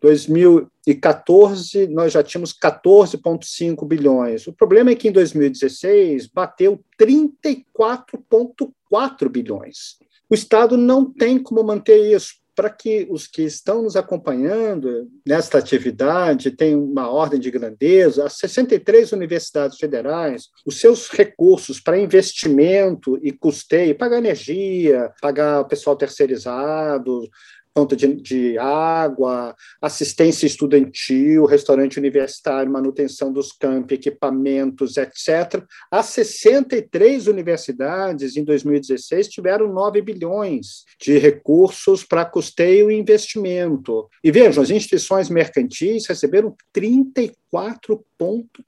2014, 0.00 1.86
nós 1.88 2.12
já 2.12 2.22
tínhamos 2.22 2.52
14,5 2.52 3.84
bilhões. 3.86 4.46
O 4.46 4.52
problema 4.52 4.90
é 4.90 4.94
que 4.94 5.08
em 5.08 5.12
2016 5.12 6.26
bateu 6.26 6.78
34,4 7.00 9.28
bilhões. 9.28 9.96
O 10.28 10.34
Estado 10.34 10.76
não 10.76 11.10
tem 11.10 11.38
como 11.38 11.62
manter 11.62 12.12
isso 12.12 12.34
para 12.56 12.70
que 12.70 13.06
os 13.10 13.26
que 13.26 13.42
estão 13.42 13.82
nos 13.82 13.96
acompanhando 13.96 15.08
nesta 15.24 15.58
atividade 15.58 16.50
tenham 16.50 16.82
uma 16.82 17.10
ordem 17.10 17.38
de 17.38 17.50
grandeza, 17.50 18.24
as 18.24 18.38
63 18.38 19.12
universidades 19.12 19.78
federais, 19.78 20.48
os 20.64 20.80
seus 20.80 21.08
recursos 21.10 21.78
para 21.78 21.98
investimento 21.98 23.18
e 23.22 23.30
custeio, 23.30 23.94
pagar 23.94 24.16
energia, 24.16 25.12
pagar 25.20 25.60
o 25.60 25.68
pessoal 25.68 25.94
terceirizado, 25.94 27.28
conta 27.76 27.94
de, 27.94 28.14
de, 28.14 28.56
água, 28.56 29.54
assistência 29.82 30.46
estudantil, 30.46 31.44
restaurante 31.44 31.98
universitário, 31.98 32.72
manutenção 32.72 33.30
dos 33.30 33.52
campi, 33.52 33.96
equipamentos, 33.96 34.96
etc. 34.96 35.62
As 35.90 36.06
63 36.06 37.26
universidades, 37.26 38.34
em 38.34 38.44
2016, 38.44 39.28
tiveram 39.28 39.70
9 39.70 40.00
bilhões 40.00 40.86
de 40.98 41.18
recursos 41.18 42.02
para 42.02 42.24
custeio 42.24 42.90
e 42.90 42.98
investimento. 42.98 44.08
E 44.24 44.32
vejam, 44.32 44.62
as 44.62 44.70
instituições 44.70 45.28
mercantis 45.28 46.06
receberam 46.06 46.56
34,4 46.74 48.64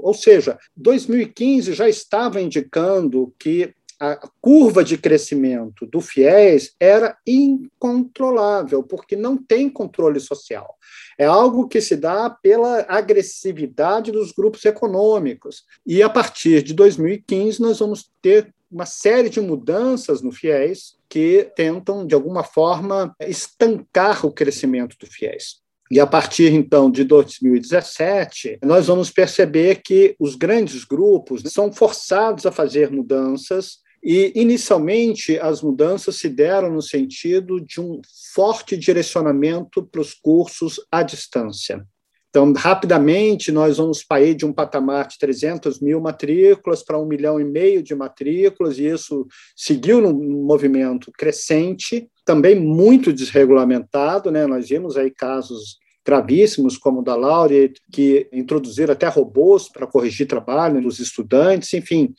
ou 0.00 0.14
seja, 0.14 0.56
2015 0.76 1.74
já 1.74 1.88
estava 1.88 2.40
indicando 2.40 3.34
que 3.36 3.74
a 4.00 4.16
curva 4.40 4.82
de 4.82 4.96
crescimento 4.96 5.84
do 5.84 6.00
FIES 6.00 6.74
era 6.80 7.18
incontrolável, 7.26 8.82
porque 8.82 9.14
não 9.14 9.36
tem 9.36 9.68
controle 9.68 10.18
social. 10.18 10.74
É 11.18 11.26
algo 11.26 11.68
que 11.68 11.82
se 11.82 11.96
dá 11.96 12.30
pela 12.30 12.86
agressividade 12.88 14.10
dos 14.10 14.32
grupos 14.32 14.64
econômicos. 14.64 15.64
E 15.86 16.02
a 16.02 16.08
partir 16.08 16.62
de 16.62 16.72
2015, 16.72 17.60
nós 17.60 17.78
vamos 17.78 18.10
ter 18.22 18.54
uma 18.72 18.86
série 18.86 19.28
de 19.28 19.40
mudanças 19.40 20.22
no 20.22 20.32
FIES 20.32 20.96
que 21.06 21.50
tentam, 21.54 22.06
de 22.06 22.14
alguma 22.14 22.42
forma, 22.42 23.14
estancar 23.20 24.24
o 24.24 24.32
crescimento 24.32 24.96
do 24.98 25.06
FIES. 25.06 25.60
E 25.90 25.98
a 25.98 26.06
partir, 26.06 26.52
então, 26.54 26.88
de 26.88 27.02
2017, 27.02 28.60
nós 28.62 28.86
vamos 28.86 29.10
perceber 29.10 29.82
que 29.82 30.14
os 30.20 30.36
grandes 30.36 30.84
grupos 30.84 31.42
são 31.46 31.72
forçados 31.72 32.46
a 32.46 32.52
fazer 32.52 32.92
mudanças 32.92 33.80
e, 34.02 34.32
inicialmente, 34.34 35.38
as 35.38 35.62
mudanças 35.62 36.16
se 36.16 36.28
deram 36.28 36.72
no 36.72 36.80
sentido 36.80 37.60
de 37.60 37.80
um 37.80 38.00
forte 38.34 38.76
direcionamento 38.76 39.82
para 39.82 40.00
os 40.00 40.14
cursos 40.14 40.80
à 40.90 41.02
distância. 41.02 41.84
Então, 42.30 42.52
rapidamente, 42.52 43.50
nós 43.50 43.76
vamos 43.76 44.04
sair 44.08 44.34
de 44.34 44.46
um 44.46 44.52
patamar 44.52 45.08
de 45.08 45.18
300 45.18 45.80
mil 45.80 46.00
matrículas 46.00 46.82
para 46.82 46.98
um 46.98 47.04
milhão 47.04 47.40
e 47.40 47.44
meio 47.44 47.82
de 47.82 47.94
matrículas, 47.94 48.78
e 48.78 48.86
isso 48.86 49.26
seguiu 49.56 50.00
num 50.00 50.44
movimento 50.44 51.10
crescente, 51.12 52.08
também 52.24 52.58
muito 52.58 53.12
desregulamentado. 53.12 54.30
Né? 54.30 54.46
Nós 54.46 54.68
vimos 54.68 54.96
aí 54.96 55.10
casos 55.10 55.78
gravíssimos, 56.06 56.78
como 56.78 57.00
o 57.00 57.04
da 57.04 57.16
Laureate, 57.16 57.80
que 57.92 58.28
introduziram 58.32 58.92
até 58.92 59.08
robôs 59.08 59.68
para 59.68 59.86
corrigir 59.86 60.26
trabalho 60.26 60.80
dos 60.80 61.00
estudantes, 61.00 61.74
enfim 61.74 62.14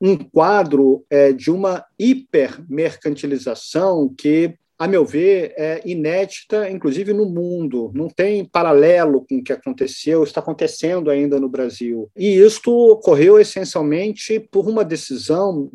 um 0.00 0.16
quadro 0.16 1.04
é, 1.10 1.32
de 1.32 1.50
uma 1.50 1.84
hipermercantilização 1.98 4.14
que, 4.16 4.54
a 4.78 4.86
meu 4.86 5.04
ver, 5.04 5.52
é 5.56 5.82
inédita, 5.84 6.70
inclusive 6.70 7.12
no 7.12 7.26
mundo. 7.26 7.90
Não 7.94 8.08
tem 8.08 8.44
paralelo 8.44 9.26
com 9.28 9.38
o 9.38 9.42
que 9.42 9.52
aconteceu, 9.52 10.22
está 10.22 10.40
acontecendo 10.40 11.10
ainda 11.10 11.40
no 11.40 11.48
Brasil. 11.48 12.08
E 12.16 12.38
isto 12.38 12.70
ocorreu 12.70 13.40
essencialmente 13.40 14.38
por 14.38 14.68
uma 14.68 14.84
decisão 14.84 15.68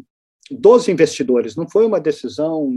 dos 0.50 0.88
investidores, 0.88 1.56
não 1.56 1.70
foi 1.70 1.86
uma 1.86 2.00
decisão 2.00 2.70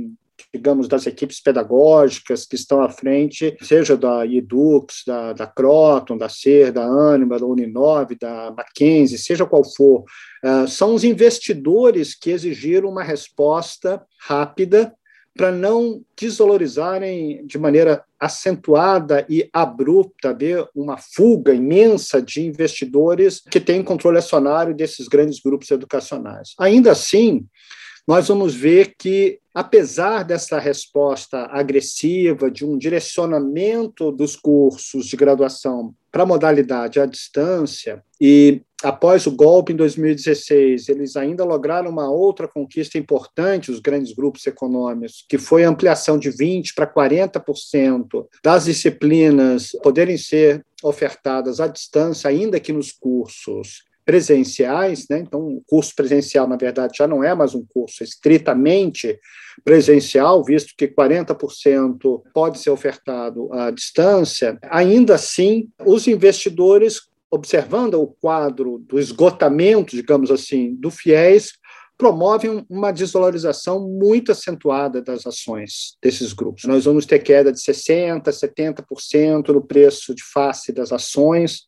digamos, 0.52 0.88
das 0.88 1.06
equipes 1.06 1.40
pedagógicas 1.40 2.46
que 2.46 2.56
estão 2.56 2.82
à 2.82 2.88
frente, 2.88 3.56
seja 3.62 3.96
da 3.96 4.26
Edux, 4.26 5.02
da, 5.06 5.32
da 5.32 5.46
Croton, 5.46 6.16
da 6.16 6.28
CER, 6.28 6.72
da 6.72 6.84
Anima, 6.84 7.38
da 7.38 7.46
Uninove, 7.46 8.16
da 8.16 8.52
Mackenzie, 8.56 9.18
seja 9.18 9.46
qual 9.46 9.64
for, 9.64 10.04
uh, 10.44 10.68
são 10.68 10.94
os 10.94 11.04
investidores 11.04 12.14
que 12.14 12.30
exigiram 12.30 12.88
uma 12.88 13.02
resposta 13.02 14.02
rápida 14.20 14.92
para 15.36 15.52
não 15.52 16.02
desvalorizarem 16.18 17.46
de 17.46 17.58
maneira 17.58 18.02
acentuada 18.18 19.26
e 19.28 19.48
abrupta 19.52 20.32
de 20.32 20.66
uma 20.74 20.96
fuga 20.96 21.52
imensa 21.52 22.22
de 22.22 22.40
investidores 22.40 23.40
que 23.40 23.60
têm 23.60 23.82
controle 23.82 24.16
acionário 24.16 24.74
desses 24.74 25.06
grandes 25.06 25.38
grupos 25.38 25.70
educacionais. 25.70 26.54
Ainda 26.58 26.92
assim, 26.92 27.46
nós 28.06 28.28
vamos 28.28 28.54
ver 28.54 28.94
que, 28.96 29.40
apesar 29.52 30.22
dessa 30.22 30.60
resposta 30.60 31.46
agressiva, 31.50 32.48
de 32.48 32.64
um 32.64 32.78
direcionamento 32.78 34.12
dos 34.12 34.36
cursos 34.36 35.06
de 35.06 35.16
graduação 35.16 35.92
para 36.12 36.22
a 36.22 36.26
modalidade 36.26 37.00
à 37.00 37.04
distância, 37.04 38.02
e 38.20 38.62
após 38.82 39.26
o 39.26 39.32
golpe 39.32 39.72
em 39.72 39.76
2016, 39.76 40.88
eles 40.88 41.16
ainda 41.16 41.44
lograram 41.44 41.90
uma 41.90 42.08
outra 42.08 42.46
conquista 42.46 42.96
importante, 42.96 43.72
os 43.72 43.80
grandes 43.80 44.12
grupos 44.12 44.46
econômicos, 44.46 45.24
que 45.28 45.36
foi 45.36 45.64
a 45.64 45.68
ampliação 45.68 46.16
de 46.16 46.30
20% 46.30 46.74
para 46.74 46.86
40% 46.86 48.26
das 48.42 48.66
disciplinas 48.66 49.72
poderem 49.82 50.16
ser 50.16 50.64
ofertadas 50.82 51.58
à 51.58 51.66
distância, 51.66 52.30
ainda 52.30 52.60
que 52.60 52.72
nos 52.72 52.92
cursos 52.92 53.84
presenciais, 54.06 55.06
né? 55.10 55.18
então 55.18 55.40
o 55.40 55.62
curso 55.66 55.92
presencial, 55.94 56.46
na 56.46 56.56
verdade, 56.56 56.96
já 56.96 57.08
não 57.08 57.24
é 57.24 57.34
mais 57.34 57.56
um 57.56 57.66
curso 57.66 58.04
estritamente 58.04 59.18
presencial, 59.64 60.44
visto 60.44 60.74
que 60.78 60.86
40% 60.86 62.22
pode 62.32 62.60
ser 62.60 62.70
ofertado 62.70 63.52
à 63.52 63.72
distância, 63.72 64.56
ainda 64.70 65.16
assim, 65.16 65.68
os 65.84 66.06
investidores, 66.06 67.00
observando 67.28 67.94
o 67.94 68.06
quadro 68.06 68.78
do 68.78 68.96
esgotamento, 68.96 69.96
digamos 69.96 70.30
assim, 70.30 70.76
do 70.76 70.88
FIES, 70.88 71.54
promovem 71.98 72.64
uma 72.70 72.92
desvalorização 72.92 73.88
muito 73.88 74.30
acentuada 74.30 75.02
das 75.02 75.26
ações 75.26 75.96
desses 76.00 76.32
grupos. 76.32 76.64
Nós 76.64 76.84
vamos 76.84 77.06
ter 77.06 77.18
queda 77.18 77.50
de 77.50 77.58
60%, 77.58 78.22
70% 78.22 79.48
no 79.48 79.66
preço 79.66 80.14
de 80.14 80.22
face 80.22 80.72
das 80.72 80.92
ações, 80.92 81.62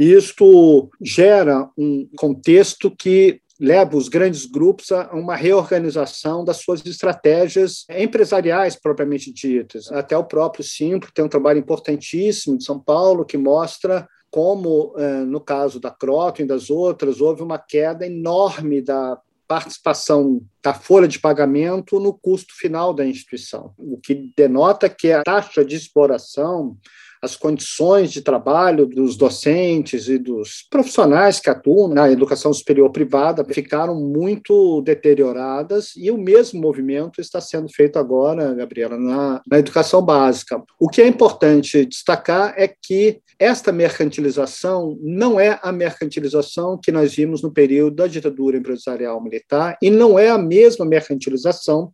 isto 0.00 0.90
gera 1.02 1.68
um 1.76 2.08
contexto 2.16 2.90
que 2.90 3.40
leva 3.60 3.94
os 3.94 4.08
grandes 4.08 4.46
grupos 4.46 4.90
a 4.90 5.10
uma 5.12 5.36
reorganização 5.36 6.42
das 6.42 6.56
suas 6.56 6.84
estratégias 6.86 7.84
empresariais 7.90 8.74
propriamente 8.74 9.30
ditas. 9.30 9.92
Até 9.92 10.16
o 10.16 10.24
próprio 10.24 10.64
Simpro 10.64 11.12
tem 11.12 11.22
um 11.22 11.28
trabalho 11.28 11.58
importantíssimo 11.58 12.56
de 12.56 12.64
São 12.64 12.80
Paulo 12.80 13.26
que 13.26 13.36
mostra 13.36 14.08
como, 14.30 14.94
eh, 14.96 15.24
no 15.24 15.40
caso 15.40 15.78
da 15.78 15.90
Croton 15.90 16.44
e 16.44 16.46
das 16.46 16.70
outras, 16.70 17.20
houve 17.20 17.42
uma 17.42 17.58
queda 17.58 18.06
enorme 18.06 18.80
da 18.80 19.20
participação 19.46 20.40
da 20.62 20.72
folha 20.72 21.08
de 21.08 21.18
pagamento 21.18 21.98
no 21.98 22.14
custo 22.14 22.54
final 22.54 22.94
da 22.94 23.04
instituição, 23.04 23.74
o 23.76 23.98
que 23.98 24.32
denota 24.36 24.88
que 24.88 25.10
a 25.10 25.24
taxa 25.24 25.64
de 25.64 25.74
exploração 25.74 26.78
as 27.22 27.36
condições 27.36 28.10
de 28.10 28.22
trabalho 28.22 28.86
dos 28.86 29.16
docentes 29.16 30.08
e 30.08 30.18
dos 30.18 30.66
profissionais 30.70 31.38
que 31.38 31.50
atuam 31.50 31.88
na 31.88 32.10
educação 32.10 32.52
superior 32.52 32.90
privada 32.90 33.44
ficaram 33.44 33.94
muito 33.94 34.80
deterioradas 34.82 35.92
e 35.96 36.10
o 36.10 36.16
mesmo 36.16 36.60
movimento 36.60 37.20
está 37.20 37.40
sendo 37.40 37.68
feito 37.68 37.98
agora, 37.98 38.54
Gabriela, 38.54 38.98
na, 38.98 39.42
na 39.46 39.58
educação 39.58 40.02
básica. 40.02 40.62
O 40.78 40.88
que 40.88 41.02
é 41.02 41.06
importante 41.06 41.84
destacar 41.84 42.54
é 42.56 42.68
que 42.68 43.20
esta 43.38 43.72
mercantilização 43.72 44.98
não 45.00 45.38
é 45.38 45.58
a 45.62 45.72
mercantilização 45.72 46.78
que 46.82 46.92
nós 46.92 47.14
vimos 47.14 47.42
no 47.42 47.52
período 47.52 47.96
da 47.96 48.06
ditadura 48.06 48.56
empresarial 48.56 49.22
militar 49.22 49.76
e 49.82 49.90
não 49.90 50.18
é 50.18 50.30
a 50.30 50.38
mesma 50.38 50.84
mercantilização 50.84 51.92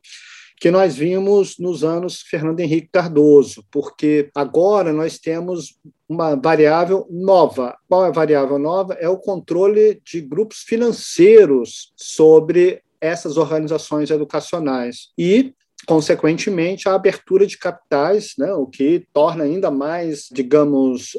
que 0.56 0.70
nós 0.70 0.96
vimos 0.96 1.58
nos 1.58 1.84
anos 1.84 2.22
Fernando 2.22 2.60
Henrique 2.60 2.88
Cardoso, 2.92 3.64
porque 3.70 4.30
agora 4.34 4.92
nós 4.92 5.18
temos 5.18 5.78
uma 6.08 6.34
variável 6.34 7.06
nova. 7.10 7.76
Qual 7.88 8.04
é 8.04 8.08
a 8.08 8.12
variável 8.12 8.58
nova? 8.58 8.94
É 8.94 9.08
o 9.08 9.18
controle 9.18 10.00
de 10.04 10.20
grupos 10.20 10.58
financeiros 10.58 11.92
sobre 11.96 12.82
essas 13.00 13.36
organizações 13.36 14.10
educacionais. 14.10 15.10
E 15.18 15.52
consequentemente, 15.86 16.88
a 16.88 16.94
abertura 16.94 17.46
de 17.46 17.58
capitais, 17.58 18.34
né, 18.38 18.52
o 18.52 18.66
que 18.66 19.06
torna 19.12 19.44
ainda 19.44 19.70
mais, 19.70 20.28
digamos, 20.32 21.16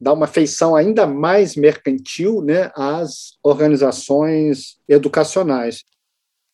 dá 0.00 0.12
uma 0.12 0.26
feição 0.26 0.74
ainda 0.74 1.06
mais 1.06 1.54
mercantil 1.56 2.42
né, 2.42 2.70
às 2.74 3.38
organizações 3.42 4.78
educacionais. 4.88 5.84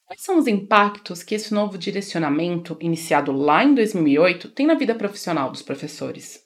Quais 0.08 0.22
são 0.22 0.38
os 0.38 0.46
impactos 0.46 1.22
que 1.22 1.34
esse 1.34 1.52
novo 1.52 1.76
direcionamento, 1.76 2.78
iniciado 2.80 3.30
lá 3.30 3.62
em 3.62 3.74
2008, 3.74 4.48
tem 4.52 4.66
na 4.66 4.74
vida 4.74 4.94
profissional 4.94 5.52
dos 5.52 5.60
professores? 5.60 6.44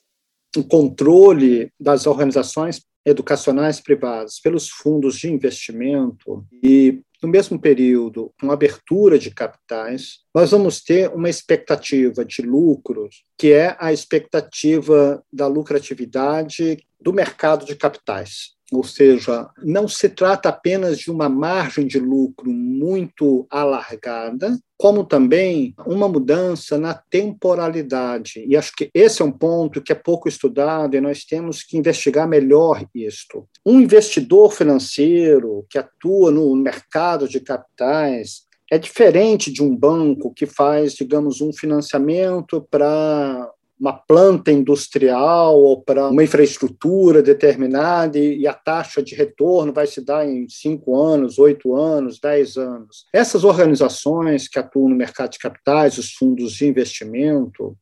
O 0.57 0.65
controle 0.65 1.71
das 1.79 2.05
organizações 2.05 2.83
educacionais 3.07 3.79
privadas 3.79 4.41
pelos 4.41 4.69
fundos 4.69 5.17
de 5.17 5.31
investimento 5.31 6.45
e 6.61 7.03
no 7.23 7.29
mesmo 7.29 7.57
período, 7.57 8.35
com 8.41 8.51
abertura 8.51 9.17
de 9.17 9.31
capitais, 9.31 10.19
nós 10.35 10.51
vamos 10.51 10.83
ter 10.83 11.09
uma 11.11 11.31
expectativa 11.31 12.25
de 12.25 12.43
lucros, 12.43 13.23
que 13.39 13.53
é 13.53 13.77
a 13.79 13.93
expectativa 13.93 15.25
da 15.33 15.47
lucratividade 15.47 16.85
do 17.01 17.13
mercado 17.13 17.65
de 17.65 17.77
capitais. 17.77 18.57
Ou 18.73 18.83
seja, 18.83 19.51
não 19.63 19.87
se 19.87 20.09
trata 20.09 20.49
apenas 20.49 20.99
de 20.99 21.11
uma 21.11 21.29
margem 21.29 21.87
de 21.87 21.99
lucro 21.99 22.51
muito 22.51 23.47
alargada, 23.51 24.59
como 24.79 25.05
também 25.05 25.75
uma 25.87 26.09
mudança 26.09 26.79
na 26.79 26.95
temporalidade. 26.95 28.45
E 28.49 28.57
acho 28.57 28.73
que 28.75 28.91
esse 28.95 29.21
é 29.21 29.25
um 29.25 29.31
ponto 29.31 29.83
que 29.83 29.93
é 29.93 29.95
pouco 29.95 30.27
estudado 30.27 30.97
e 30.97 31.01
nós 31.03 31.25
temos 31.25 31.63
que 31.63 31.77
investigar 31.77 32.27
melhor 32.27 32.83
isto. 32.95 33.47
Um 33.65 33.81
investidor 33.81 34.53
financeiro 34.53 35.67
que 35.69 35.79
atua 35.79 36.31
no 36.31 36.57
mercado 36.57 37.29
de 37.29 37.41
capitais 37.41 38.43
é 38.71 38.79
diferente 38.79 39.53
de 39.53 39.63
um 39.63 39.77
banco 39.77 40.33
que 40.33 40.47
faz, 40.47 40.95
digamos, 40.95 41.43
um 41.43 41.53
financiamento 41.53 42.67
para 42.71 43.51
uma 43.83 43.93
planta 43.93 44.53
industrial 44.53 45.61
ou 45.61 45.83
para 45.83 46.09
uma 46.09 46.23
infraestrutura 46.23 47.21
determinada 47.21 48.17
e, 48.17 48.47
a 48.47 48.55
taxa 48.55 49.03
de 49.03 49.13
retorno 49.17 49.73
vai 49.73 49.89
se 49.89 50.01
dar 50.01 50.25
em 50.25 50.49
cinco 50.49 50.97
anos, 50.97 51.37
oito 51.37 51.75
anos, 51.75 52.21
dez 52.21 52.57
anos. 52.57 53.07
Essas 53.13 53.43
organizações 53.43 54.47
que 54.47 54.61
atuam 54.61 54.89
no 54.89 54.95
mercado 54.95 55.33
de 55.33 55.41
capitais, 55.41 55.99
os 55.99 56.13
fundos 56.13 56.53
de 56.53 56.65
investimento, 56.65 57.77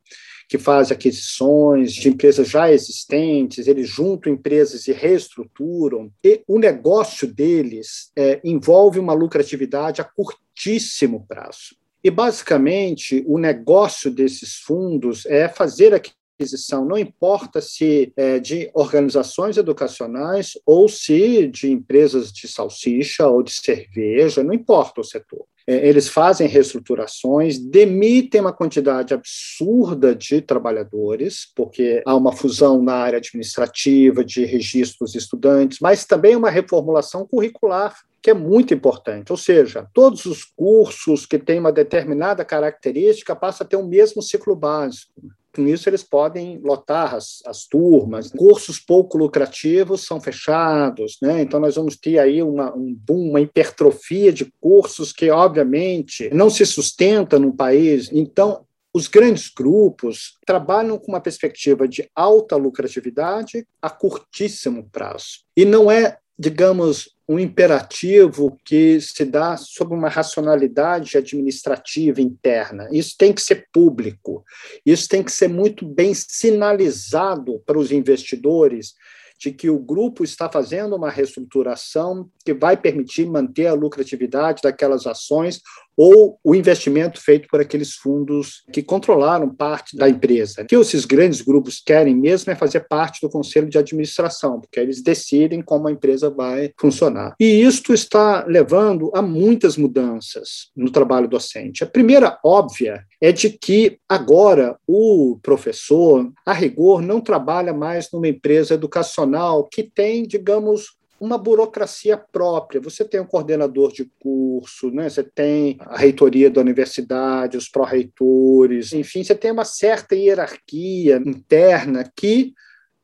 que 0.49 0.57
fazem 0.57 0.97
aquisições 0.97 1.93
de 1.93 2.09
empresas 2.09 2.49
já 2.49 2.71
existentes, 2.71 3.67
eles 3.67 3.87
juntam 3.87 4.33
empresas 4.33 4.87
e 4.87 4.91
reestruturam, 4.91 6.11
e 6.23 6.41
o 6.47 6.57
negócio 6.57 7.31
deles 7.31 8.11
é, 8.17 8.41
envolve 8.43 8.97
uma 8.97 9.13
lucratividade 9.13 10.01
a 10.01 10.03
curtíssimo 10.03 11.27
prazo. 11.27 11.79
E, 12.03 12.09
basicamente, 12.09 13.23
o 13.27 13.37
negócio 13.37 14.09
desses 14.09 14.55
fundos 14.55 15.25
é 15.25 15.47
fazer 15.47 15.93
aquisição, 15.93 16.83
não 16.83 16.97
importa 16.97 17.61
se 17.61 18.11
é 18.17 18.39
de 18.39 18.71
organizações 18.73 19.57
educacionais 19.57 20.53
ou 20.65 20.89
se 20.89 21.47
de 21.47 21.71
empresas 21.71 22.31
de 22.31 22.47
salsicha 22.47 23.27
ou 23.27 23.43
de 23.43 23.51
cerveja, 23.51 24.43
não 24.43 24.53
importa 24.53 25.01
o 25.01 25.03
setor. 25.03 25.45
É, 25.67 25.87
eles 25.87 26.07
fazem 26.07 26.47
reestruturações, 26.47 27.59
demitem 27.59 28.41
uma 28.41 28.51
quantidade 28.51 29.13
absurda 29.13 30.15
de 30.15 30.41
trabalhadores, 30.41 31.51
porque 31.55 32.01
há 32.05 32.15
uma 32.15 32.31
fusão 32.31 32.81
na 32.81 32.95
área 32.95 33.17
administrativa, 33.19 34.25
de 34.25 34.43
registros 34.43 35.13
estudantes, 35.13 35.77
mas 35.79 36.03
também 36.03 36.35
uma 36.35 36.49
reformulação 36.49 37.27
curricular 37.27 37.95
que 38.21 38.29
é 38.29 38.33
muito 38.33 38.73
importante. 38.73 39.31
Ou 39.31 39.37
seja, 39.37 39.87
todos 39.93 40.25
os 40.25 40.43
cursos 40.43 41.25
que 41.25 41.39
têm 41.39 41.59
uma 41.59 41.71
determinada 41.71 42.45
característica 42.45 43.35
passam 43.35 43.65
a 43.65 43.67
ter 43.67 43.75
o 43.77 43.87
mesmo 43.87 44.21
ciclo 44.21 44.55
básico. 44.55 45.11
Com 45.53 45.67
isso, 45.67 45.89
eles 45.89 46.01
podem 46.01 46.59
lotar 46.63 47.13
as, 47.13 47.41
as 47.45 47.65
turmas. 47.65 48.31
Cursos 48.31 48.79
pouco 48.79 49.17
lucrativos 49.17 50.05
são 50.05 50.21
fechados, 50.21 51.17
né? 51.21 51.41
Então, 51.41 51.59
nós 51.59 51.75
vamos 51.75 51.97
ter 51.97 52.19
aí 52.19 52.41
uma, 52.41 52.73
um 52.73 52.95
boom, 52.95 53.31
uma 53.31 53.41
hipertrofia 53.41 54.31
de 54.31 54.51
cursos 54.61 55.11
que, 55.11 55.29
obviamente, 55.29 56.29
não 56.33 56.49
se 56.49 56.65
sustenta 56.65 57.37
no 57.37 57.53
país. 57.53 58.09
Então, 58.13 58.65
os 58.93 59.07
grandes 59.07 59.49
grupos 59.49 60.37
trabalham 60.45 60.97
com 60.97 61.11
uma 61.11 61.21
perspectiva 61.21 61.85
de 61.87 62.09
alta 62.15 62.55
lucratividade 62.55 63.65
a 63.81 63.89
curtíssimo 63.89 64.87
prazo. 64.89 65.43
E 65.55 65.65
não 65.65 65.91
é, 65.91 66.17
digamos, 66.39 67.09
um 67.31 67.39
imperativo 67.39 68.57
que 68.65 68.99
se 68.99 69.23
dá 69.23 69.55
sob 69.55 69.95
uma 69.95 70.09
racionalidade 70.09 71.17
administrativa 71.17 72.19
interna. 72.19 72.89
Isso 72.91 73.15
tem 73.17 73.31
que 73.31 73.41
ser 73.41 73.67
público, 73.71 74.43
isso 74.85 75.07
tem 75.07 75.23
que 75.23 75.31
ser 75.31 75.47
muito 75.47 75.85
bem 75.85 76.13
sinalizado 76.13 77.61
para 77.65 77.79
os 77.79 77.89
investidores 77.89 78.93
de 79.39 79.49
que 79.49 79.69
o 79.69 79.79
grupo 79.79 80.25
está 80.25 80.49
fazendo 80.49 80.95
uma 80.95 81.09
reestruturação 81.09 82.29
que 82.45 82.53
vai 82.53 82.75
permitir 82.75 83.25
manter 83.25 83.67
a 83.67 83.73
lucratividade 83.73 84.61
daquelas 84.61 85.07
ações 85.07 85.61
ou 86.03 86.39
o 86.43 86.55
investimento 86.55 87.21
feito 87.21 87.47
por 87.47 87.61
aqueles 87.61 87.93
fundos 87.93 88.63
que 88.73 88.81
controlaram 88.81 89.53
parte 89.53 89.95
da 89.95 90.09
empresa. 90.09 90.63
O 90.63 90.65
que 90.65 90.75
esses 90.75 91.05
grandes 91.05 91.41
grupos 91.41 91.79
querem 91.79 92.15
mesmo 92.15 92.51
é 92.51 92.55
fazer 92.55 92.87
parte 92.89 93.19
do 93.21 93.29
conselho 93.29 93.69
de 93.69 93.77
administração, 93.77 94.59
porque 94.59 94.79
eles 94.79 95.03
decidem 95.03 95.61
como 95.61 95.87
a 95.87 95.91
empresa 95.91 96.27
vai 96.27 96.73
funcionar. 96.75 97.35
E 97.39 97.45
isto 97.45 97.93
está 97.93 98.43
levando 98.47 99.11
a 99.13 99.21
muitas 99.21 99.77
mudanças 99.77 100.71
no 100.75 100.89
trabalho 100.89 101.27
docente. 101.27 101.83
A 101.83 101.87
primeira, 101.87 102.39
óbvia, 102.43 103.05
é 103.21 103.31
de 103.31 103.51
que 103.51 103.99
agora 104.09 104.75
o 104.87 105.37
professor, 105.43 106.31
a 106.43 106.51
rigor, 106.51 107.03
não 107.03 107.21
trabalha 107.21 107.75
mais 107.75 108.09
numa 108.11 108.27
empresa 108.27 108.73
educacional 108.73 109.67
que 109.71 109.83
tem, 109.83 110.25
digamos, 110.25 110.99
uma 111.21 111.37
burocracia 111.37 112.17
própria. 112.17 112.81
Você 112.81 113.05
tem 113.05 113.21
um 113.21 113.27
coordenador 113.27 113.93
de 113.93 114.11
curso, 114.19 114.89
né? 114.89 115.07
você 115.07 115.21
tem 115.21 115.77
a 115.81 115.95
reitoria 115.95 116.49
da 116.49 116.59
universidade, 116.59 117.55
os 117.57 117.69
pró-reitores, 117.69 118.91
enfim, 118.91 119.23
você 119.23 119.35
tem 119.35 119.51
uma 119.51 119.63
certa 119.63 120.15
hierarquia 120.15 121.21
interna 121.23 122.11
que 122.15 122.53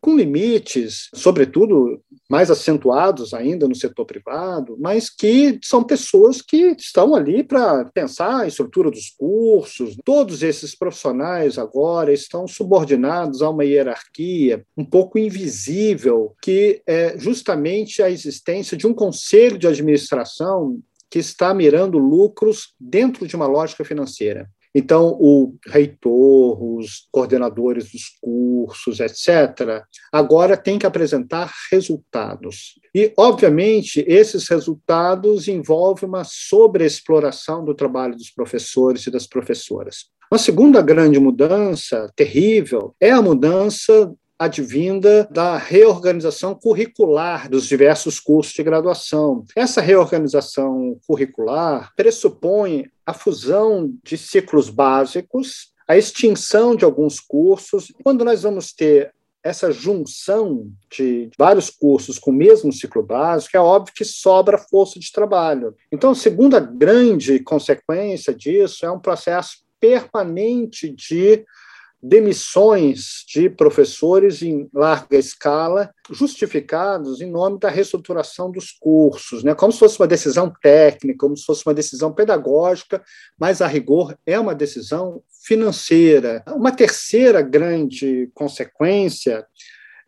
com 0.02 0.16
limites, 0.16 1.10
sobretudo 1.14 2.02
mais 2.30 2.52
acentuados 2.52 3.34
ainda 3.34 3.68
no 3.68 3.76
setor 3.76 4.06
privado, 4.06 4.78
mas 4.80 5.10
que 5.10 5.60
são 5.64 5.84
pessoas 5.84 6.42
que 6.42 6.76
estão 6.78 7.16
ali 7.16 7.44
para 7.44 7.86
pensar 7.86 8.42
a 8.42 8.48
estrutura 8.48 8.92
dos 8.92 9.10
cursos. 9.18 9.96
Todos 10.04 10.44
esses 10.44 10.76
profissionais 10.76 11.58
agora 11.58 12.14
estão 12.14 12.48
subordinados 12.48 13.42
a 13.42 13.50
uma 13.50 13.66
hierarquia 13.66 14.66
um 14.76 14.86
pouco 14.86 15.18
invisível, 15.18 16.36
que 16.42 16.82
é 16.86 17.18
justamente 17.18 18.02
a 18.02 18.10
existência 18.10 18.78
de 18.78 18.86
um 18.86 18.94
conselho 18.94 19.58
de 19.58 19.68
administração 19.68 20.80
que 21.10 21.20
está 21.20 21.54
mirando 21.54 21.98
lucros 21.98 22.74
dentro 22.80 23.26
de 23.26 23.36
uma 23.36 23.48
lógica 23.48 23.86
financeira. 23.86 24.50
Então, 24.80 25.18
o 25.20 25.56
reitor, 25.66 26.64
os 26.64 27.08
coordenadores 27.12 27.92
dos 27.92 28.10
cursos, 28.22 29.00
etc., 29.00 29.84
agora 30.12 30.56
tem 30.56 30.78
que 30.78 30.86
apresentar 30.86 31.52
resultados. 31.72 32.80
E, 32.94 33.12
obviamente, 33.18 34.06
esses 34.08 34.48
resultados 34.48 35.48
envolvem 35.48 36.08
uma 36.08 36.24
sobreexploração 36.24 37.66
do 37.66 37.74
trabalho 37.74 38.16
dos 38.16 38.30
professores 38.30 39.08
e 39.08 39.10
das 39.10 39.26
professoras. 39.26 40.12
Uma 40.32 40.38
segunda 40.38 40.80
grande 40.80 41.20
mudança 41.20 42.12
terrível 42.16 42.94
é 43.02 43.10
a 43.10 43.20
mudança 43.20 44.14
advinda 44.38 45.28
da 45.32 45.58
reorganização 45.58 46.54
curricular 46.54 47.50
dos 47.50 47.66
diversos 47.66 48.20
cursos 48.20 48.54
de 48.54 48.62
graduação. 48.62 49.44
Essa 49.56 49.82
reorganização 49.82 51.00
curricular 51.08 51.92
pressupõe 51.96 52.86
a 53.08 53.14
fusão 53.14 53.94
de 54.04 54.18
ciclos 54.18 54.70
básicos, 54.70 55.72
a 55.88 55.96
extinção 55.98 56.76
de 56.76 56.84
alguns 56.84 57.22
cursos. 57.22 57.90
Quando 58.04 58.26
nós 58.26 58.44
vamos 58.44 58.74
ter 58.74 59.14
essa 59.42 59.72
junção 59.72 60.70
de 60.92 61.30
vários 61.38 61.70
cursos 61.70 62.20
com 62.20 62.32
o 62.32 62.34
mesmo 62.34 62.74
ciclo 62.74 63.02
básico, 63.02 63.56
é 63.56 63.60
óbvio 63.62 63.94
que 63.96 64.04
sobra 64.04 64.58
força 64.58 65.00
de 65.00 65.10
trabalho. 65.10 65.74
Então, 65.90 66.12
a 66.12 66.16
segunda 66.16 66.60
grande 66.60 67.40
consequência 67.40 68.36
disso 68.36 68.86
é 68.86 68.92
um 68.92 69.00
processo 69.00 69.60
permanente 69.80 70.90
de 70.90 71.46
demissões 72.02 73.24
de 73.28 73.50
professores 73.50 74.42
em 74.42 74.70
larga 74.74 75.18
escala, 75.18 75.92
justificados 76.12 77.22
em 77.22 77.30
nome 77.30 77.60
da 77.60 77.70
reestruturação 77.70 78.52
dos 78.52 78.72
cursos, 78.72 79.44
né? 79.44 79.56
como 79.56 79.72
se 79.72 79.80
fosse 79.80 80.00
uma 80.00 80.08
decisão 80.08 80.54
técnica, 80.62 81.20
como 81.20 81.36
se 81.36 81.44
fosse 81.46 81.66
uma 81.66 81.74
decisão 81.74 82.14
pedagógica, 82.14 83.04
mas 83.38 83.62
a 83.62 83.68
rigor 83.68 84.16
é 84.26 84.40
uma 84.40 84.54
decisão 84.54 85.22
financeira. 85.44 86.44
Uma 86.50 86.72
terceira 86.72 87.42
grande 87.42 88.30
consequência 88.34 89.46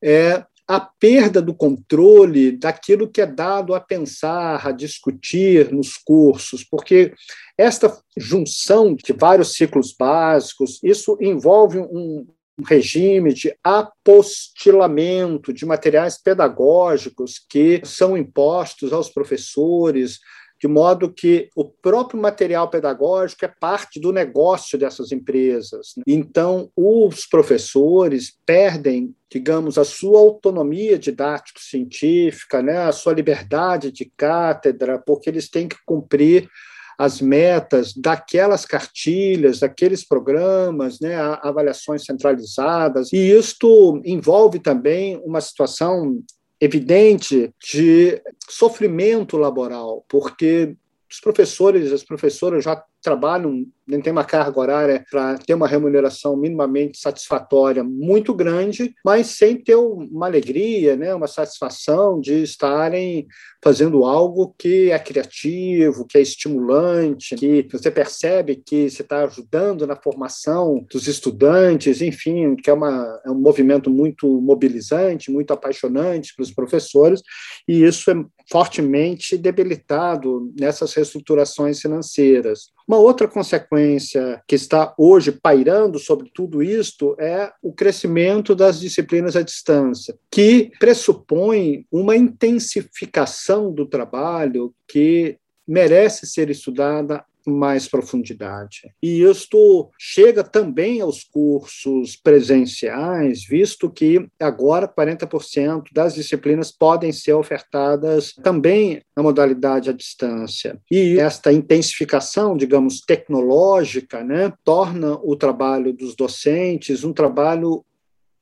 é 0.01 0.43
a 0.69 0.79
perda 0.79 1.41
do 1.41 1.51
controle 1.51 2.51
daquilo 2.51 3.09
que 3.09 3.21
é 3.21 3.25
dado 3.25 3.73
a 3.73 3.79
pensar, 3.79 4.67
a 4.67 4.71
discutir 4.71 5.73
nos 5.73 5.97
cursos, 5.97 6.63
porque 6.63 7.11
esta 7.57 7.91
junção 8.15 8.93
de 8.93 9.11
vários 9.11 9.53
ciclos 9.53 9.95
básicos, 9.97 10.79
isso 10.83 11.17
envolve 11.19 11.79
um, 11.79 12.23
regime 12.67 13.33
de 13.33 13.55
apostilamento 13.63 15.51
de 15.51 15.65
materiais 15.65 16.21
pedagógicos 16.21 17.39
que 17.49 17.81
são 17.83 18.17
impostos 18.17 18.93
aos 18.93 19.09
professores, 19.09 20.19
de 20.61 20.67
modo 20.67 21.13
que 21.13 21.49
o 21.55 21.65
próprio 21.65 22.21
material 22.21 22.69
pedagógico 22.69 23.45
é 23.45 23.47
parte 23.47 23.99
do 23.99 24.11
negócio 24.11 24.77
dessas 24.77 25.11
empresas. 25.11 25.93
Então, 26.05 26.69
os 26.75 27.25
professores 27.25 28.37
perdem, 28.45 29.15
digamos, 29.31 29.77
a 29.77 29.85
sua 29.85 30.19
autonomia 30.19 30.99
didático-científica, 30.99 32.61
né, 32.61 32.79
a 32.79 32.91
sua 32.91 33.13
liberdade 33.13 33.91
de 33.91 34.11
cátedra, 34.17 34.99
porque 34.99 35.29
eles 35.29 35.49
têm 35.49 35.67
que 35.67 35.77
cumprir 35.85 36.49
as 36.97 37.21
metas 37.21 37.93
daquelas 37.93 38.65
cartilhas, 38.65 39.59
daqueles 39.59 40.05
programas, 40.05 40.99
né, 40.99 41.15
avaliações 41.41 42.03
centralizadas, 42.03 43.13
e 43.13 43.31
isto 43.31 44.01
envolve 44.03 44.59
também 44.59 45.15
uma 45.23 45.39
situação 45.39 46.21
evidente 46.59 47.53
de 47.71 48.21
sofrimento 48.47 49.37
laboral, 49.37 50.03
porque 50.07 50.75
os 51.09 51.19
professores, 51.19 51.91
as 51.91 52.03
professoras 52.03 52.63
já 52.63 52.83
trabalham, 53.01 53.65
nem 53.87 54.01
tem 54.01 54.11
uma 54.11 54.23
carga 54.23 54.59
horária 54.59 55.05
para 55.09 55.37
ter 55.37 55.53
uma 55.53 55.67
remuneração 55.67 56.37
minimamente 56.37 56.99
satisfatória 56.99 57.83
muito 57.83 58.33
grande, 58.33 58.93
mas 59.03 59.27
sem 59.27 59.57
ter 59.57 59.75
uma 59.75 60.27
alegria, 60.27 60.95
né, 60.95 61.13
uma 61.13 61.27
satisfação 61.27 62.19
de 62.19 62.43
estarem 62.43 63.27
fazendo 63.63 64.05
algo 64.05 64.53
que 64.57 64.91
é 64.91 64.99
criativo, 64.99 66.05
que 66.05 66.17
é 66.17 66.21
estimulante, 66.21 67.35
que 67.35 67.67
você 67.71 67.91
percebe 67.91 68.61
que 68.63 68.89
você 68.89 69.01
está 69.01 69.23
ajudando 69.23 69.85
na 69.85 69.95
formação 69.95 70.85
dos 70.91 71.07
estudantes, 71.07 72.01
enfim, 72.01 72.55
que 72.55 72.69
é, 72.69 72.73
uma, 72.73 73.21
é 73.25 73.31
um 73.31 73.39
movimento 73.39 73.89
muito 73.89 74.27
mobilizante, 74.39 75.31
muito 75.31 75.51
apaixonante 75.51 76.33
para 76.35 76.43
os 76.43 76.51
professores, 76.51 77.21
e 77.67 77.83
isso 77.83 78.11
é 78.11 78.15
fortemente 78.49 79.37
debilitado 79.37 80.51
nessas 80.57 80.93
reestruturações 80.93 81.79
financeiras. 81.79 82.71
Uma 82.89 82.97
outra 82.97 83.27
consequência 83.27 84.41
que 84.47 84.55
está 84.55 84.95
hoje 84.97 85.31
pairando 85.31 85.99
sobre 85.99 86.27
tudo 86.33 86.63
isto 86.63 87.15
é 87.19 87.51
o 87.61 87.71
crescimento 87.71 88.55
das 88.55 88.79
disciplinas 88.79 89.35
à 89.35 89.43
distância, 89.43 90.17
que 90.31 90.71
pressupõe 90.79 91.85
uma 91.91 92.17
intensificação 92.17 93.71
do 93.71 93.85
trabalho 93.85 94.73
que 94.87 95.37
merece 95.67 96.25
ser 96.25 96.49
estudada 96.49 97.23
mais 97.49 97.87
profundidade. 97.87 98.91
E 99.01 99.23
isto 99.23 99.89
chega 99.97 100.43
também 100.43 101.01
aos 101.01 101.23
cursos 101.23 102.15
presenciais, 102.15 103.43
visto 103.43 103.89
que 103.89 104.27
agora 104.39 104.87
40% 104.87 105.85
das 105.91 106.13
disciplinas 106.13 106.71
podem 106.71 107.11
ser 107.11 107.33
ofertadas 107.33 108.33
também 108.43 109.01
na 109.15 109.23
modalidade 109.23 109.89
à 109.89 109.93
distância. 109.93 110.79
E 110.89 111.19
esta 111.19 111.51
intensificação, 111.51 112.55
digamos, 112.55 113.01
tecnológica, 113.01 114.23
né, 114.23 114.53
torna 114.63 115.19
o 115.23 115.35
trabalho 115.35 115.91
dos 115.93 116.15
docentes 116.15 117.03
um 117.03 117.13
trabalho 117.13 117.83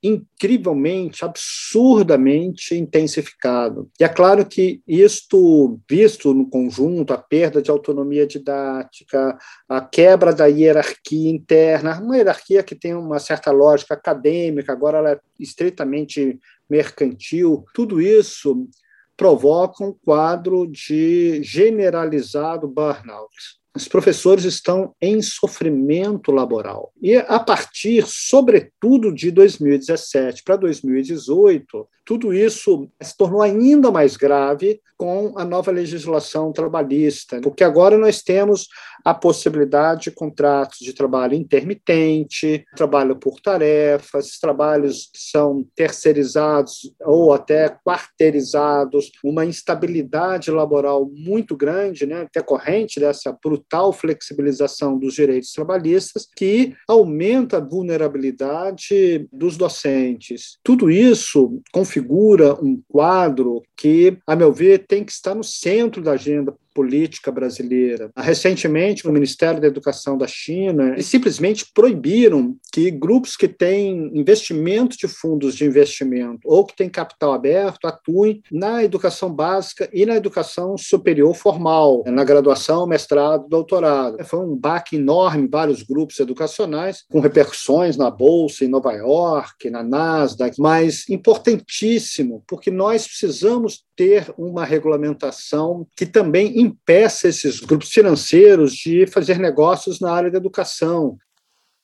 incrivelmente, 0.02 1.24
absurdamente 1.24 2.74
intensificado. 2.74 3.90
E 3.98 4.04
é 4.04 4.08
claro 4.08 4.46
que 4.46 4.80
isto, 4.86 5.80
visto 5.88 6.32
no 6.32 6.48
conjunto, 6.48 7.12
a 7.12 7.18
perda 7.18 7.60
de 7.60 7.70
autonomia 7.70 8.26
didática, 8.26 9.36
a 9.68 9.80
quebra 9.80 10.32
da 10.32 10.46
hierarquia 10.46 11.30
interna, 11.30 12.00
uma 12.00 12.16
hierarquia 12.16 12.62
que 12.62 12.74
tem 12.74 12.94
uma 12.94 13.18
certa 13.18 13.50
lógica 13.50 13.94
acadêmica, 13.94 14.72
agora 14.72 14.98
ela 14.98 15.12
é 15.12 15.20
estritamente 15.38 16.38
mercantil, 16.70 17.64
tudo 17.74 18.00
isso 18.00 18.68
provoca 19.16 19.82
um 19.82 19.92
quadro 19.92 20.64
de 20.66 21.42
generalizado 21.42 22.68
burnout 22.68 23.58
os 23.78 23.86
professores 23.86 24.44
estão 24.44 24.92
em 25.00 25.22
sofrimento 25.22 26.32
laboral. 26.32 26.92
E 27.00 27.16
a 27.16 27.38
partir, 27.38 28.04
sobretudo, 28.06 29.14
de 29.14 29.30
2017 29.30 30.42
para 30.42 30.56
2018, 30.56 31.88
tudo 32.04 32.32
isso 32.32 32.88
se 33.02 33.16
tornou 33.16 33.42
ainda 33.42 33.90
mais 33.90 34.16
grave 34.16 34.80
com 34.96 35.34
a 35.36 35.44
nova 35.44 35.70
legislação 35.70 36.52
trabalhista, 36.52 37.40
porque 37.40 37.62
agora 37.62 37.96
nós 37.96 38.22
temos 38.22 38.66
a 39.04 39.14
possibilidade 39.14 40.04
de 40.04 40.10
contratos 40.10 40.78
de 40.80 40.92
trabalho 40.92 41.34
intermitente, 41.34 42.64
trabalho 42.74 43.14
por 43.14 43.40
tarefas, 43.40 44.38
trabalhos 44.40 45.10
que 45.12 45.20
são 45.20 45.64
terceirizados 45.76 46.92
ou 47.02 47.32
até 47.32 47.68
quarteirizados, 47.84 49.12
uma 49.22 49.44
instabilidade 49.44 50.50
laboral 50.50 51.08
muito 51.14 51.56
grande, 51.56 52.06
né, 52.06 52.26
decorrente 52.34 52.98
dessa 52.98 53.32
brutal 53.68 53.92
flexibilização 53.92 54.98
dos 54.98 55.14
direitos 55.14 55.52
trabalhistas, 55.52 56.26
que 56.34 56.74
aumenta 56.88 57.58
a 57.58 57.60
vulnerabilidade 57.60 59.28
dos 59.30 59.56
docentes. 59.56 60.58
Tudo 60.64 60.90
isso 60.90 61.60
configura 61.70 62.54
um 62.54 62.80
quadro 62.88 63.62
que, 63.76 64.16
a 64.26 64.34
meu 64.34 64.52
ver, 64.52 64.86
tem 64.86 65.04
que 65.04 65.12
estar 65.12 65.34
no 65.34 65.44
centro 65.44 66.02
da 66.02 66.12
agenda 66.12 66.54
política 66.74 67.30
brasileira. 67.30 68.10
Recentemente, 68.16 69.06
o 69.06 69.12
Ministério 69.12 69.60
da 69.60 69.66
Educação 69.66 70.16
da 70.16 70.26
China 70.26 71.00
simplesmente 71.00 71.66
proibiram 71.74 72.56
que 72.72 72.90
grupos 72.90 73.36
que 73.36 73.48
têm 73.48 74.10
investimento 74.14 74.96
de 74.96 75.08
fundos 75.08 75.54
de 75.54 75.64
investimento 75.64 76.40
ou 76.44 76.64
que 76.64 76.76
têm 76.76 76.88
capital 76.88 77.32
aberto 77.32 77.86
atuem 77.86 78.42
na 78.50 78.84
educação 78.84 79.32
básica 79.32 79.88
e 79.92 80.04
na 80.06 80.16
educação 80.16 80.76
superior 80.76 81.34
formal, 81.34 82.04
na 82.06 82.24
graduação, 82.24 82.86
mestrado, 82.86 83.48
doutorado. 83.48 84.24
Foi 84.24 84.40
um 84.40 84.56
baque 84.56 84.96
enorme 84.96 85.48
vários 85.50 85.82
grupos 85.82 86.18
educacionais, 86.20 87.04
com 87.10 87.20
repercussões 87.20 87.96
na 87.96 88.10
Bolsa 88.10 88.64
em 88.64 88.68
Nova 88.68 88.92
York, 88.92 89.70
na 89.70 89.82
Nasdaq, 89.82 90.60
mas 90.60 91.08
importantíssimo, 91.08 92.42
porque 92.46 92.70
nós 92.70 93.06
precisamos 93.06 93.84
ter 93.96 94.32
uma 94.38 94.64
regulamentação 94.64 95.86
que 95.96 96.06
também 96.06 96.57
impeça 96.60 97.28
esses 97.28 97.60
grupos 97.60 97.90
financeiros 97.90 98.72
de 98.72 99.06
fazer 99.06 99.38
negócios 99.38 100.00
na 100.00 100.12
área 100.12 100.30
da 100.30 100.38
educação. 100.38 101.16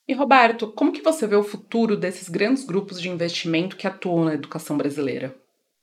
E 0.07 0.13
Roberto, 0.13 0.73
como 0.73 0.93
que 0.93 1.03
você 1.03 1.27
vê 1.27 1.37
o 1.37 1.43
futuro 1.43 1.97
desses 1.97 2.29
grandes 2.29 2.65
grupos 2.65 3.01
de 3.01 3.09
investimento 3.09 3.77
que 3.77 3.87
atuam 3.87 4.25
na 4.25 4.35
educação 4.35 4.77
brasileira? 4.77 5.35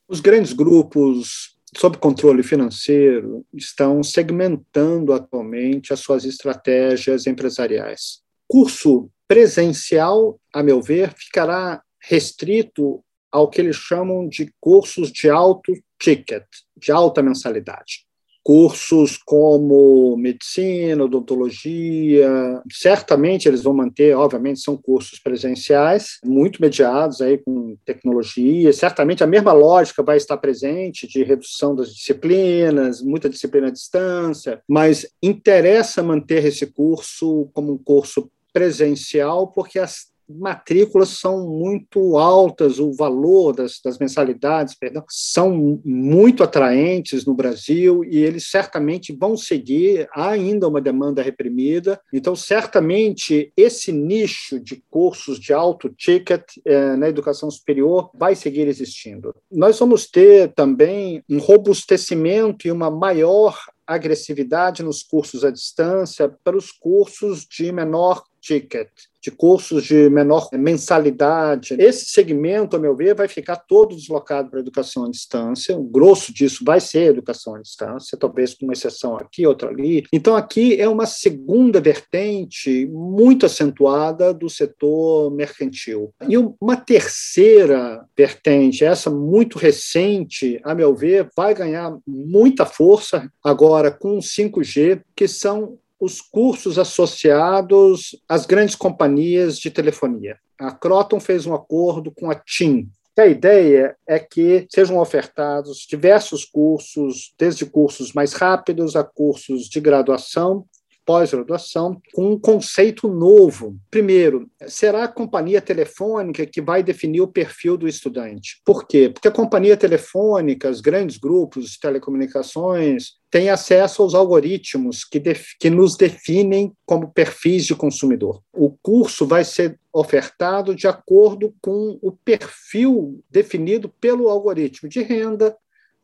Os 0.08 0.20
grandes 0.20 0.54
grupos 0.54 1.56
sob 1.76 1.98
controle 1.98 2.44
financeiro 2.44 3.46
estão 3.54 4.04
segmentando 4.04 5.14
atualmente 5.14 5.94
as 5.94 6.02
suas 6.02 6.26
estratégias 6.26 7.26
empresariais. 7.26 8.22
Curso 8.48 9.10
presencial, 9.28 10.40
a 10.54 10.62
meu 10.62 10.82
ver, 10.82 11.14
ficará 11.16 11.82
restrito 12.00 13.02
ao 13.32 13.50
que 13.50 13.62
eles 13.62 13.78
chamam 13.78 14.28
de 14.28 14.54
cursos 14.60 15.10
de 15.12 15.30
alto 15.30 15.72
ticket, 15.98 16.44
de 16.76 16.92
alta 16.92 17.24
mensalidade. 17.24 18.06
Cursos 18.44 19.18
como 19.18 20.18
medicina, 20.18 21.04
odontologia, 21.04 22.62
certamente 22.72 23.48
eles 23.48 23.62
vão 23.62 23.74
manter, 23.74 24.16
obviamente, 24.16 24.62
são 24.62 24.76
cursos 24.76 25.20
presenciais, 25.20 26.18
muito 26.26 26.62
mediados 26.62 27.22
aí 27.22 27.38
com 27.38 27.78
tecnologia, 27.86 28.74
certamente 28.74 29.24
a 29.24 29.28
mesma 29.28 29.54
lógica 29.54 30.02
vai 30.02 30.18
estar 30.18 30.38
presente 30.38 31.08
de 31.08 31.24
redução 31.24 31.76
das 31.76 31.94
disciplinas, 31.94 33.02
muita 33.02 33.30
disciplina 33.30 33.68
à 33.68 33.72
distância, 33.72 34.62
mas 34.68 35.06
interessa 35.22 36.02
manter 36.02 36.46
esse 36.46 36.66
curso 36.66 37.50
como 37.54 37.74
um 37.74 37.78
curso 37.78 38.30
presencial 38.54 39.48
porque 39.48 39.80
as 39.80 40.11
matrículas 40.38 41.10
são 41.10 41.48
muito 41.48 42.18
altas, 42.18 42.80
o 42.80 42.92
valor 42.94 43.54
das, 43.54 43.80
das 43.84 43.98
mensalidades, 43.98 44.76
perdão, 44.76 45.04
são 45.10 45.80
muito 45.84 46.44
atraentes 46.44 47.26
no 47.26 47.34
Brasil 47.34 48.04
e 48.04 48.18
eles 48.18 48.50
certamente 48.50 49.14
vão 49.14 49.36
seguir. 49.38 50.08
Há 50.14 50.30
ainda 50.30 50.68
uma 50.68 50.82
demanda 50.82 51.22
reprimida, 51.22 52.00
então 52.14 52.36
certamente 52.36 53.52
esse 53.56 53.92
nicho 53.92 54.60
de 54.60 54.84
cursos 54.90 55.40
de 55.40 55.54
alto 55.54 55.90
ticket 55.90 56.44
eh, 56.66 56.96
na 56.96 57.10
educação 57.10 57.50
superior 57.50 58.10
vai 58.14 58.36
seguir 58.36 58.68
existindo. 58.68 59.36
Nós 59.52 59.78
vamos 59.80 60.06
ter 60.06 60.54
também 60.54 61.24
um 61.30 61.40
robustecimento 61.40 62.68
e 62.68 62.72
uma 62.72 62.90
maior 62.90 63.58
agressividade 63.86 64.84
nos 64.84 65.04
cursos 65.04 65.44
à 65.44 65.52
distância 65.52 66.30
para 66.44 66.56
os 66.56 66.72
cursos 66.72 67.46
de 67.46 67.72
menor 67.72 68.24
ticket 68.40 68.90
de 69.22 69.30
cursos 69.30 69.84
de 69.84 70.10
menor 70.10 70.50
mensalidade. 70.54 71.76
Esse 71.78 72.06
segmento, 72.06 72.76
a 72.76 72.80
meu 72.80 72.96
ver, 72.96 73.14
vai 73.14 73.28
ficar 73.28 73.56
todo 73.56 73.96
deslocado 73.96 74.50
para 74.50 74.60
a 74.60 74.62
educação 74.62 75.06
à 75.06 75.10
distância. 75.10 75.78
O 75.78 75.84
grosso 75.84 76.34
disso 76.34 76.64
vai 76.66 76.80
ser 76.80 77.00
a 77.00 77.12
educação 77.12 77.56
à 77.56 77.62
distância, 77.62 78.18
talvez 78.18 78.54
com 78.54 78.66
uma 78.66 78.74
exceção 78.74 79.16
aqui, 79.16 79.46
outra 79.46 79.70
ali. 79.70 80.04
Então, 80.12 80.36
aqui 80.36 80.80
é 80.80 80.90
uma 80.90 81.06
segunda 81.06 81.80
vertente 81.80 82.88
muito 82.88 83.46
acentuada 83.46 84.34
do 84.34 84.50
setor 84.50 85.32
mercantil. 85.32 86.14
E 86.28 86.36
uma 86.38 86.76
terceira 86.76 88.04
vertente, 88.18 88.84
essa 88.84 89.10
muito 89.10 89.58
recente, 89.58 90.60
a 90.64 90.74
meu 90.74 90.96
ver, 90.96 91.30
vai 91.36 91.54
ganhar 91.54 91.96
muita 92.08 92.66
força 92.66 93.32
agora 93.44 93.92
com 93.92 94.18
o 94.18 94.22
5G, 94.22 95.02
que 95.16 95.28
são 95.28 95.78
os 96.02 96.20
cursos 96.20 96.80
associados 96.80 98.20
às 98.28 98.48
grandes 98.48 98.74
companhias 98.74 99.60
de 99.60 99.70
telefonia. 99.70 100.38
A 100.60 100.72
Croton 100.72 101.20
fez 101.20 101.46
um 101.46 101.54
acordo 101.54 102.12
com 102.12 102.32
a 102.32 102.36
TIM. 102.36 102.90
A 103.16 103.28
ideia 103.28 103.96
é 104.08 104.18
que 104.18 104.66
sejam 104.74 104.98
ofertados 104.98 105.86
diversos 105.88 106.44
cursos, 106.44 107.36
desde 107.38 107.68
cursos 107.68 108.14
mais 108.14 108.34
rápidos 108.34 108.96
a 108.96 109.04
cursos 109.04 109.70
de 109.70 109.80
graduação 109.80 110.66
pós-graduação 111.06 112.02
com 112.14 112.32
um 112.32 112.40
conceito 112.40 113.08
novo. 113.08 113.78
Primeiro, 113.90 114.50
será 114.68 115.04
a 115.04 115.08
companhia 115.08 115.62
telefônica 115.62 116.46
que 116.46 116.62
vai 116.62 116.84
definir 116.84 117.22
o 117.22 117.28
perfil 117.28 117.78
do 117.78 117.88
estudante. 117.88 118.62
Por 118.66 118.88
quê? 118.88 119.10
Porque 119.10 119.28
a 119.28 119.32
companhia 119.32 119.76
telefônica, 119.76 120.70
os 120.70 120.82
grandes 120.82 121.18
grupos 121.18 121.72
de 121.72 121.80
telecomunicações, 121.80 123.14
têm 123.30 123.50
acesso 123.50 124.02
aos 124.02 124.14
algoritmos 124.14 125.06
que, 125.06 125.22
que 125.60 125.70
nos 125.70 125.96
definem 125.96 126.74
como 126.86 127.12
perfis 127.12 127.66
de 127.66 127.76
consumidor. 127.76 128.42
O 128.54 128.72
curso 128.82 129.26
vai 129.26 129.44
ser 129.44 129.80
ofertado 129.94 130.76
de 130.76 130.88
acordo 130.88 131.56
com 131.62 131.98
o 132.02 132.12
perfil 132.12 133.24
definido 133.30 133.90
pelo 133.90 134.30
algoritmo 134.30 134.90
de 134.90 135.02
renda, 135.02 135.56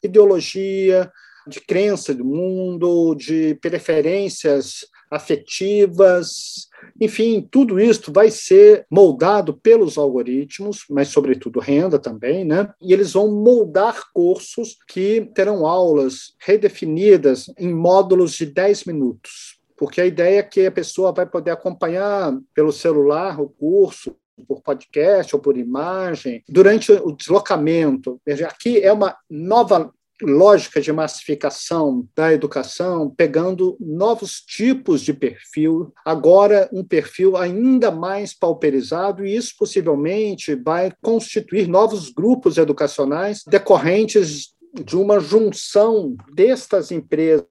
ideologia, 0.02 1.12
de 1.48 1.62
crença 1.62 2.14
do 2.14 2.26
mundo, 2.26 3.16
de 3.16 3.56
preferências 3.62 4.86
afetivas, 5.10 6.68
enfim, 7.00 7.48
tudo 7.50 7.80
isso 7.80 8.12
vai 8.12 8.30
ser 8.30 8.86
moldado 8.90 9.56
pelos 9.56 9.98
algoritmos, 9.98 10.86
mas 10.90 11.10
sobretudo 11.10 11.60
renda 11.60 12.00
também, 12.00 12.44
né? 12.44 12.70
E 12.82 12.94
eles 12.94 13.14
vão 13.14 13.32
moldar 13.32 14.12
cursos 14.14 14.78
que 14.88 15.30
terão 15.34 15.66
aulas 15.66 16.36
redefinidas 16.40 17.52
em 17.58 17.74
módulos 17.74 18.34
de 18.34 18.46
10 18.46 18.86
minutos. 18.86 19.58
Porque 19.78 20.02
a 20.02 20.06
ideia 20.06 20.40
é 20.40 20.44
que 20.44 20.66
a 20.66 20.72
pessoa 20.72 21.12
vai 21.12 21.26
poder 21.26 21.52
acompanhar 21.52 22.36
pelo 22.54 22.72
celular 22.72 23.40
o 23.40 23.50
curso, 23.50 24.16
por 24.48 24.62
podcast 24.62 25.36
ou 25.36 25.42
por 25.42 25.58
imagem, 25.58 26.44
durante 26.48 26.92
o 26.92 27.12
deslocamento. 27.12 28.20
Aqui 28.46 28.80
é 28.80 28.92
uma 28.92 29.16
nova 29.30 29.92
lógica 30.22 30.82
de 30.82 30.92
massificação 30.92 32.08
da 32.16 32.34
educação, 32.34 33.10
pegando 33.10 33.78
novos 33.80 34.42
tipos 34.42 35.02
de 35.02 35.14
perfil, 35.14 35.94
agora 36.06 36.70
um 36.74 36.84
perfil 36.84 37.38
ainda 37.38 37.92
mais 37.92 38.34
pauperizado, 38.34 39.26
e 39.26 39.36
isso 39.36 39.54
possivelmente 39.58 40.56
vai 40.56 40.92
constituir 41.02 41.68
novos 41.68 42.10
grupos 42.10 42.58
educacionais 42.58 43.44
decorrentes 43.48 44.56
de 44.74 44.96
uma 44.96 45.20
junção 45.20 46.16
destas 46.34 46.92
empresas 46.92 47.46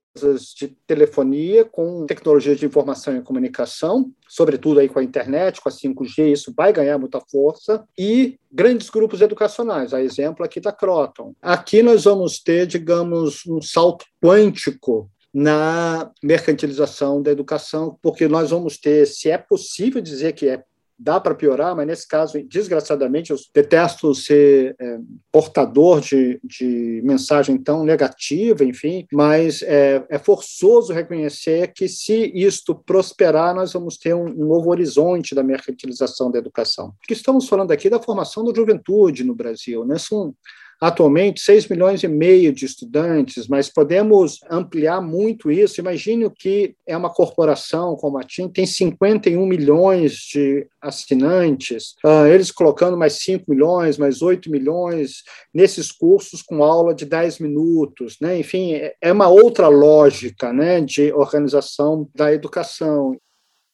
de 0.55 0.68
telefonia 0.87 1.64
com 1.64 2.07
tecnologias 2.07 2.59
de 2.59 2.66
informação 2.66 3.16
e 3.16 3.22
comunicação, 3.22 4.11
sobretudo 4.29 4.81
aí 4.81 4.88
com 4.88 4.98
a 4.98 5.05
internet, 5.05 5.61
com 5.61 5.68
a 5.68 5.72
5G, 5.72 6.33
isso 6.33 6.52
vai 6.57 6.72
ganhar 6.72 6.98
muita 6.98 7.20
força, 7.20 7.85
e 7.98 8.38
grandes 8.50 8.90
grupos 8.90 9.20
educacionais, 9.20 9.92
a 9.92 10.02
exemplo 10.02 10.44
aqui 10.44 10.61
da 10.61 10.72
Croton. 10.72 11.35
Aqui 11.40 11.83
nós 11.83 12.05
vamos 12.05 12.38
ter, 12.38 12.66
digamos, 12.66 13.46
um 13.46 13.61
salto 13.61 14.05
quântico 14.22 15.11
na 15.33 16.11
mercantilização 16.22 17.20
da 17.20 17.31
educação, 17.31 17.98
porque 18.00 18.26
nós 18.26 18.50
vamos 18.50 18.79
ter, 18.79 19.07
se 19.07 19.31
é 19.31 19.37
possível 19.37 20.00
dizer 20.00 20.33
que 20.33 20.48
é 20.48 20.62
dá 20.99 21.21
para 21.21 21.35
piorar, 21.35 21.77
mas 21.77 21.87
nesse 21.87 22.09
caso, 22.09 22.43
desgraçadamente, 22.49 23.31
eu 23.31 23.37
detesto 23.55 24.15
ser 24.15 24.75
é, 24.81 24.99
portador 25.31 26.01
de, 26.01 26.41
de 26.43 27.03
mensagem 27.05 27.59
tão 27.59 27.85
negativa, 27.85 28.65
enfim, 28.65 29.07
mas 29.13 29.63
é, 29.63 30.05
é, 30.09 30.19
forçoso 30.19 30.93
reconhecer 30.93 31.73
que 31.75 31.89
se 31.89 32.33
isto 32.35 32.75
prosperar, 32.75 33.55
nós 33.55 33.73
vamos 33.73 33.99
ter 33.99 34.15
um, 34.15 34.27
um 34.27 34.47
novo 34.47 34.71
horizonte 34.71 35.35
da 35.35 35.43
mercantilização 35.43 36.31
da 36.31 36.39
educação. 36.39 36.95
Porque 36.99 37.15
estamos 37.15 37.49
falando 37.49 37.73
aqui 37.73 37.91
da 37.91 38.01
formação 38.01 38.45
da 38.45 38.55
juventude 38.55 39.25
no 39.25 39.35
Brasil, 39.35 39.85
né? 39.85 39.99
São 39.99 40.35
atualmente 40.81 41.41
6 41.41 41.69
milhões 41.69 42.03
e 42.03 42.09
meio 42.09 42.53
de 42.53 42.65
estudantes, 42.65 43.49
mas 43.49 43.69
podemos 43.69 44.39
ampliar 44.51 45.01
muito 45.01 45.51
isso. 45.51 45.81
Imagine 45.81 46.31
que 46.31 46.75
é 46.87 46.97
uma 46.97 47.12
corporação 47.12 47.97
como 47.97 48.19
a 48.19 48.23
TIM, 48.23 48.49
tem 48.49 48.67
51 48.67 49.45
milhões 49.47 50.15
de 50.33 50.67
assinantes, 50.81 51.95
uh, 52.05 52.27
eles 52.27 52.51
colocando 52.51 52.97
mais 52.97 53.15
5 53.23 53.45
milhões, 53.49 53.99
mais 53.99 54.23
8 54.23 54.51
milhões 54.51 55.23
nesses 55.53 55.91
cursos 55.91 56.43
com 56.43 56.62
aula 56.62 56.95
de 56.95 57.05
10 57.05 57.39
minutos. 57.39 58.17
Né? 58.21 58.39
Enfim, 58.39 58.73
é 59.01 59.12
uma 59.12 59.29
outra 59.29 59.69
lógica 59.69 60.53
né, 60.53 60.81
de 60.81 61.12
organização 61.12 62.09
da 62.15 62.33
educação. 62.33 63.17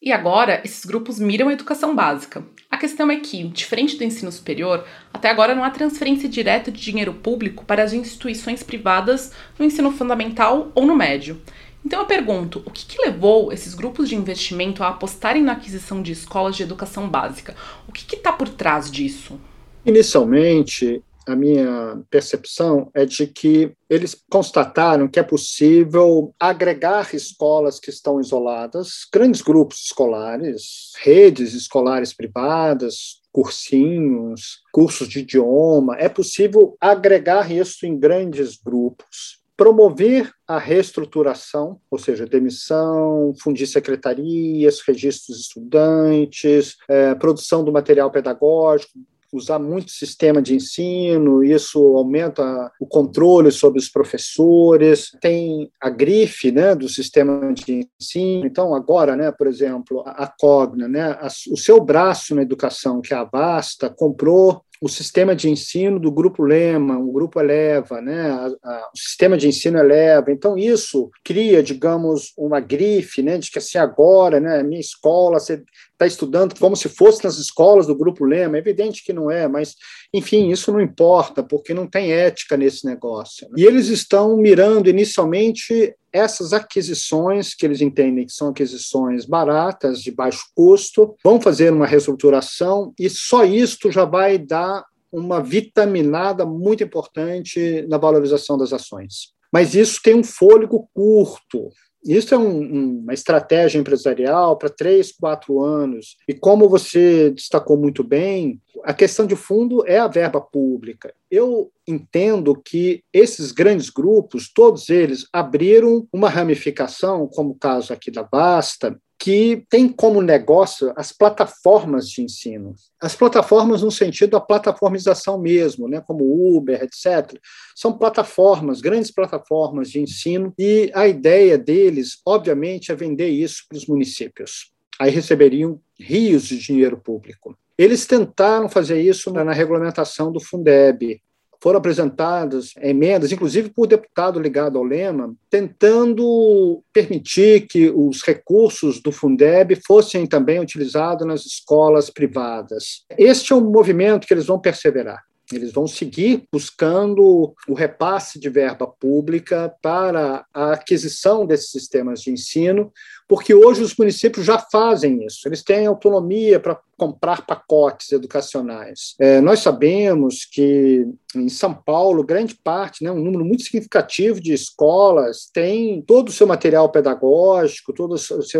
E 0.00 0.10
agora, 0.10 0.60
esses 0.64 0.84
grupos 0.84 1.20
miram 1.20 1.48
a 1.48 1.52
educação 1.52 1.94
básica. 1.94 2.44
Questão 2.82 3.08
é 3.12 3.20
que, 3.20 3.44
diferente 3.44 3.96
do 3.96 4.02
ensino 4.02 4.32
superior, 4.32 4.84
até 5.14 5.30
agora 5.30 5.54
não 5.54 5.62
há 5.62 5.70
transferência 5.70 6.28
direta 6.28 6.68
de 6.68 6.80
dinheiro 6.80 7.14
público 7.14 7.64
para 7.64 7.80
as 7.80 7.92
instituições 7.92 8.64
privadas 8.64 9.30
no 9.56 9.64
ensino 9.64 9.92
fundamental 9.92 10.72
ou 10.74 10.84
no 10.84 10.96
médio. 10.96 11.40
Então 11.86 12.00
eu 12.00 12.06
pergunto, 12.06 12.60
o 12.66 12.72
que, 12.72 12.84
que 12.84 13.00
levou 13.00 13.52
esses 13.52 13.72
grupos 13.72 14.08
de 14.08 14.16
investimento 14.16 14.82
a 14.82 14.88
apostarem 14.88 15.44
na 15.44 15.52
aquisição 15.52 16.02
de 16.02 16.10
escolas 16.10 16.56
de 16.56 16.64
educação 16.64 17.08
básica? 17.08 17.54
O 17.86 17.92
que 17.92 18.16
está 18.16 18.32
por 18.32 18.48
trás 18.48 18.90
disso? 18.90 19.38
Inicialmente, 19.86 21.00
a 21.26 21.36
minha 21.36 22.02
percepção 22.10 22.90
é 22.94 23.04
de 23.04 23.26
que 23.26 23.72
eles 23.88 24.16
constataram 24.30 25.08
que 25.08 25.20
é 25.20 25.22
possível 25.22 26.34
agregar 26.38 27.14
escolas 27.14 27.78
que 27.78 27.90
estão 27.90 28.20
isoladas, 28.20 29.06
grandes 29.12 29.42
grupos 29.42 29.84
escolares, 29.84 30.92
redes 31.00 31.54
escolares 31.54 32.12
privadas, 32.12 33.20
cursinhos, 33.30 34.60
cursos 34.72 35.08
de 35.08 35.20
idioma, 35.20 35.96
é 35.98 36.08
possível 36.08 36.76
agregar 36.80 37.50
isso 37.50 37.86
em 37.86 37.98
grandes 37.98 38.56
grupos 38.56 39.42
promover 39.56 40.32
a 40.48 40.58
reestruturação, 40.58 41.78
ou 41.88 41.96
seja, 41.96 42.26
demissão, 42.26 43.32
fundir 43.40 43.68
secretarias, 43.68 44.80
registros 44.80 45.38
estudantes, 45.38 46.76
é, 46.88 47.14
produção 47.14 47.62
do 47.62 47.70
material 47.70 48.10
pedagógico, 48.10 48.92
usar 49.32 49.58
muito 49.58 49.90
sistema 49.90 50.42
de 50.42 50.54
ensino, 50.54 51.42
isso 51.42 51.78
aumenta 51.96 52.70
o 52.78 52.86
controle 52.86 53.50
sobre 53.50 53.78
os 53.78 53.88
professores, 53.88 55.10
tem 55.20 55.70
a 55.80 55.88
grife 55.88 56.52
né, 56.52 56.74
do 56.74 56.88
sistema 56.88 57.52
de 57.52 57.88
ensino. 58.00 58.46
Então, 58.46 58.74
agora, 58.74 59.16
né, 59.16 59.32
por 59.32 59.46
exemplo, 59.46 60.02
a 60.06 60.26
Cogna, 60.26 60.86
né, 60.86 61.12
a, 61.20 61.28
o 61.50 61.56
seu 61.56 61.82
braço 61.82 62.34
na 62.34 62.42
educação, 62.42 63.00
que 63.00 63.14
é 63.14 63.16
a 63.16 63.24
Vasta, 63.24 63.88
comprou 63.88 64.62
o 64.82 64.88
sistema 64.88 65.36
de 65.36 65.48
ensino 65.48 66.00
do 66.00 66.10
grupo 66.10 66.42
Lema, 66.42 66.98
o 66.98 67.12
grupo 67.12 67.38
Eleva, 67.38 68.00
né? 68.00 68.32
A, 68.32 68.46
a, 68.64 68.90
o 68.92 68.98
sistema 68.98 69.38
de 69.38 69.46
ensino 69.46 69.78
Eleva. 69.78 70.32
Então, 70.32 70.58
isso 70.58 71.08
cria, 71.22 71.62
digamos, 71.62 72.32
uma 72.36 72.58
grife 72.58 73.22
né? 73.22 73.38
de 73.38 73.48
que 73.48 73.60
assim, 73.60 73.78
agora, 73.78 74.40
né, 74.40 74.60
minha 74.64 74.80
escola, 74.80 75.38
você 75.38 75.62
está 75.92 76.04
estudando 76.04 76.58
como 76.58 76.74
se 76.74 76.88
fosse 76.88 77.22
nas 77.22 77.36
escolas 77.36 77.86
do 77.86 77.94
grupo 77.94 78.24
Lema. 78.24 78.56
É 78.56 78.58
evidente 78.58 79.04
que 79.04 79.12
não 79.12 79.30
é, 79.30 79.46
mas, 79.46 79.76
enfim, 80.12 80.50
isso 80.50 80.72
não 80.72 80.80
importa, 80.80 81.44
porque 81.44 81.72
não 81.72 81.86
tem 81.86 82.12
ética 82.12 82.56
nesse 82.56 82.84
negócio. 82.84 83.46
E 83.56 83.64
eles 83.64 83.86
estão 83.86 84.36
mirando 84.36 84.90
inicialmente 84.90 85.94
essas 86.12 86.52
aquisições, 86.52 87.54
que 87.54 87.64
eles 87.64 87.80
entendem 87.80 88.26
que 88.26 88.32
são 88.32 88.48
aquisições 88.48 89.24
baratas, 89.24 90.02
de 90.02 90.10
baixo 90.10 90.44
custo, 90.54 91.14
vão 91.24 91.40
fazer 91.40 91.72
uma 91.72 91.86
reestruturação 91.86 92.92
e 92.98 93.08
só 93.08 93.44
isto 93.44 93.90
já 93.90 94.04
vai 94.04 94.38
dar 94.38 94.84
uma 95.10 95.42
vitaminada 95.42 96.46
muito 96.46 96.82
importante 96.82 97.86
na 97.88 97.98
valorização 97.98 98.56
das 98.56 98.72
ações. 98.72 99.32
Mas 99.52 99.74
isso 99.74 100.00
tem 100.02 100.14
um 100.14 100.24
fôlego 100.24 100.88
curto. 100.94 101.68
Isso 102.04 102.34
é 102.34 102.38
um, 102.38 103.02
uma 103.02 103.14
estratégia 103.14 103.78
empresarial 103.78 104.56
para 104.56 104.70
três, 104.70 105.12
quatro 105.12 105.62
anos. 105.62 106.16
E 106.26 106.34
como 106.34 106.68
você 106.68 107.30
destacou 107.30 107.76
muito 107.76 108.02
bem, 108.02 108.60
a 108.84 108.92
questão 108.92 109.26
de 109.26 109.36
fundo 109.36 109.86
é 109.86 109.98
a 109.98 110.08
verba 110.08 110.40
pública. 110.40 111.14
Eu 111.30 111.70
entendo 111.86 112.54
que 112.54 113.02
esses 113.12 113.52
grandes 113.52 113.90
grupos, 113.90 114.50
todos 114.52 114.88
eles, 114.88 115.26
abriram 115.32 116.06
uma 116.12 116.28
ramificação, 116.28 117.26
como 117.26 117.50
o 117.50 117.58
caso 117.58 117.92
aqui 117.92 118.10
da 118.10 118.22
Basta, 118.22 118.98
que 119.18 119.64
tem 119.70 119.88
como 119.88 120.20
negócio 120.20 120.92
as 120.96 121.12
plataformas 121.12 122.08
de 122.08 122.22
ensino. 122.22 122.74
As 123.00 123.14
plataformas 123.14 123.80
no 123.80 123.90
sentido 123.90 124.30
da 124.30 124.40
plataformização 124.40 125.38
mesmo, 125.38 125.86
né, 125.86 126.00
como 126.04 126.56
Uber, 126.56 126.82
etc. 126.82 127.38
São 127.76 127.96
plataformas, 127.96 128.80
grandes 128.80 129.12
plataformas 129.12 129.90
de 129.90 130.00
ensino, 130.00 130.52
e 130.58 130.90
a 130.92 131.06
ideia 131.06 131.56
deles, 131.56 132.20
obviamente, 132.26 132.90
é 132.90 132.96
vender 132.96 133.28
isso 133.28 133.64
para 133.68 133.78
os 133.78 133.86
municípios. 133.86 134.72
Aí 134.98 135.10
receberiam 135.10 135.80
rios 135.98 136.44
de 136.44 136.58
dinheiro 136.58 136.96
público. 136.96 137.56
Eles 137.76 138.06
tentaram 138.06 138.68
fazer 138.68 139.00
isso 139.00 139.32
na 139.32 139.52
regulamentação 139.52 140.30
do 140.30 140.40
Fundeb, 140.40 141.20
foram 141.62 141.78
apresentadas 141.78 142.72
emendas, 142.80 143.30
inclusive 143.30 143.70
por 143.70 143.86
deputado 143.86 144.40
ligado 144.40 144.76
ao 144.76 144.84
Lema, 144.84 145.32
tentando 145.48 146.82
permitir 146.92 147.68
que 147.68 147.88
os 147.88 148.20
recursos 148.20 149.00
do 149.00 149.12
Fundeb 149.12 149.80
fossem 149.86 150.26
também 150.26 150.58
utilizados 150.58 151.24
nas 151.24 151.46
escolas 151.46 152.10
privadas. 152.10 153.04
Este 153.16 153.52
é 153.52 153.56
um 153.56 153.70
movimento 153.70 154.26
que 154.26 154.34
eles 154.34 154.46
vão 154.46 154.60
perseverar. 154.60 155.22
Eles 155.52 155.72
vão 155.72 155.86
seguir 155.86 156.44
buscando 156.52 157.54
o 157.68 157.74
repasse 157.74 158.40
de 158.40 158.48
verba 158.48 158.86
pública 158.86 159.72
para 159.80 160.44
a 160.52 160.72
aquisição 160.72 161.46
desses 161.46 161.70
sistemas 161.70 162.22
de 162.22 162.32
ensino, 162.32 162.92
porque 163.32 163.54
hoje 163.54 163.82
os 163.82 163.96
municípios 163.96 164.44
já 164.44 164.58
fazem 164.58 165.24
isso. 165.24 165.48
Eles 165.48 165.62
têm 165.62 165.86
autonomia 165.86 166.60
para 166.60 166.78
comprar 167.02 167.44
pacotes 167.44 168.12
educacionais. 168.12 169.16
É, 169.18 169.40
nós 169.40 169.58
sabemos 169.58 170.44
que 170.44 171.04
em 171.34 171.48
São 171.48 171.74
Paulo, 171.74 172.22
grande 172.22 172.54
parte, 172.54 173.02
né, 173.02 173.10
um 173.10 173.20
número 173.20 173.44
muito 173.44 173.64
significativo 173.64 174.40
de 174.40 174.52
escolas 174.52 175.50
tem 175.52 176.00
todo 176.02 176.28
o 176.28 176.32
seu 176.32 176.46
material 176.46 176.88
pedagógico, 176.92 177.92
todas 177.92 178.30
as 178.30 178.52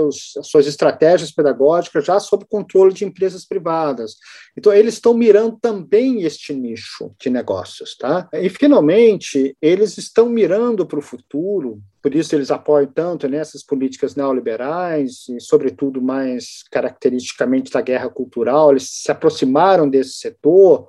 suas 0.42 0.66
estratégias 0.66 1.31
pedagógicas 1.31 2.05
já 2.05 2.18
sob 2.18 2.44
controle 2.50 2.92
de 2.92 3.05
empresas 3.05 3.46
privadas. 3.46 4.16
Então, 4.59 4.72
eles 4.72 4.94
estão 4.94 5.14
mirando 5.14 5.57
também 5.61 6.22
este 6.22 6.52
nicho 6.52 7.14
de 7.20 7.31
negócios. 7.31 7.96
Tá? 7.96 8.28
E, 8.33 8.48
finalmente, 8.48 9.57
eles 9.62 9.96
estão 9.98 10.28
mirando 10.28 10.85
para 10.85 10.98
o 10.98 11.02
futuro 11.02 11.81
por 12.02 12.16
isso 12.16 12.35
eles 12.35 12.50
apoiam 12.50 12.90
tanto 12.92 13.28
nessas 13.28 13.62
políticas 13.62 14.16
neoliberais 14.16 15.28
e, 15.28 15.40
sobretudo, 15.40 16.02
mais 16.02 16.64
caracteristicamente 16.68 17.70
da 17.70 17.81
guerra 17.81 18.11
cultural. 18.32 18.70
Eles 18.70 18.88
se 18.88 19.12
aproximaram 19.12 19.88
desse 19.88 20.14
setor 20.14 20.88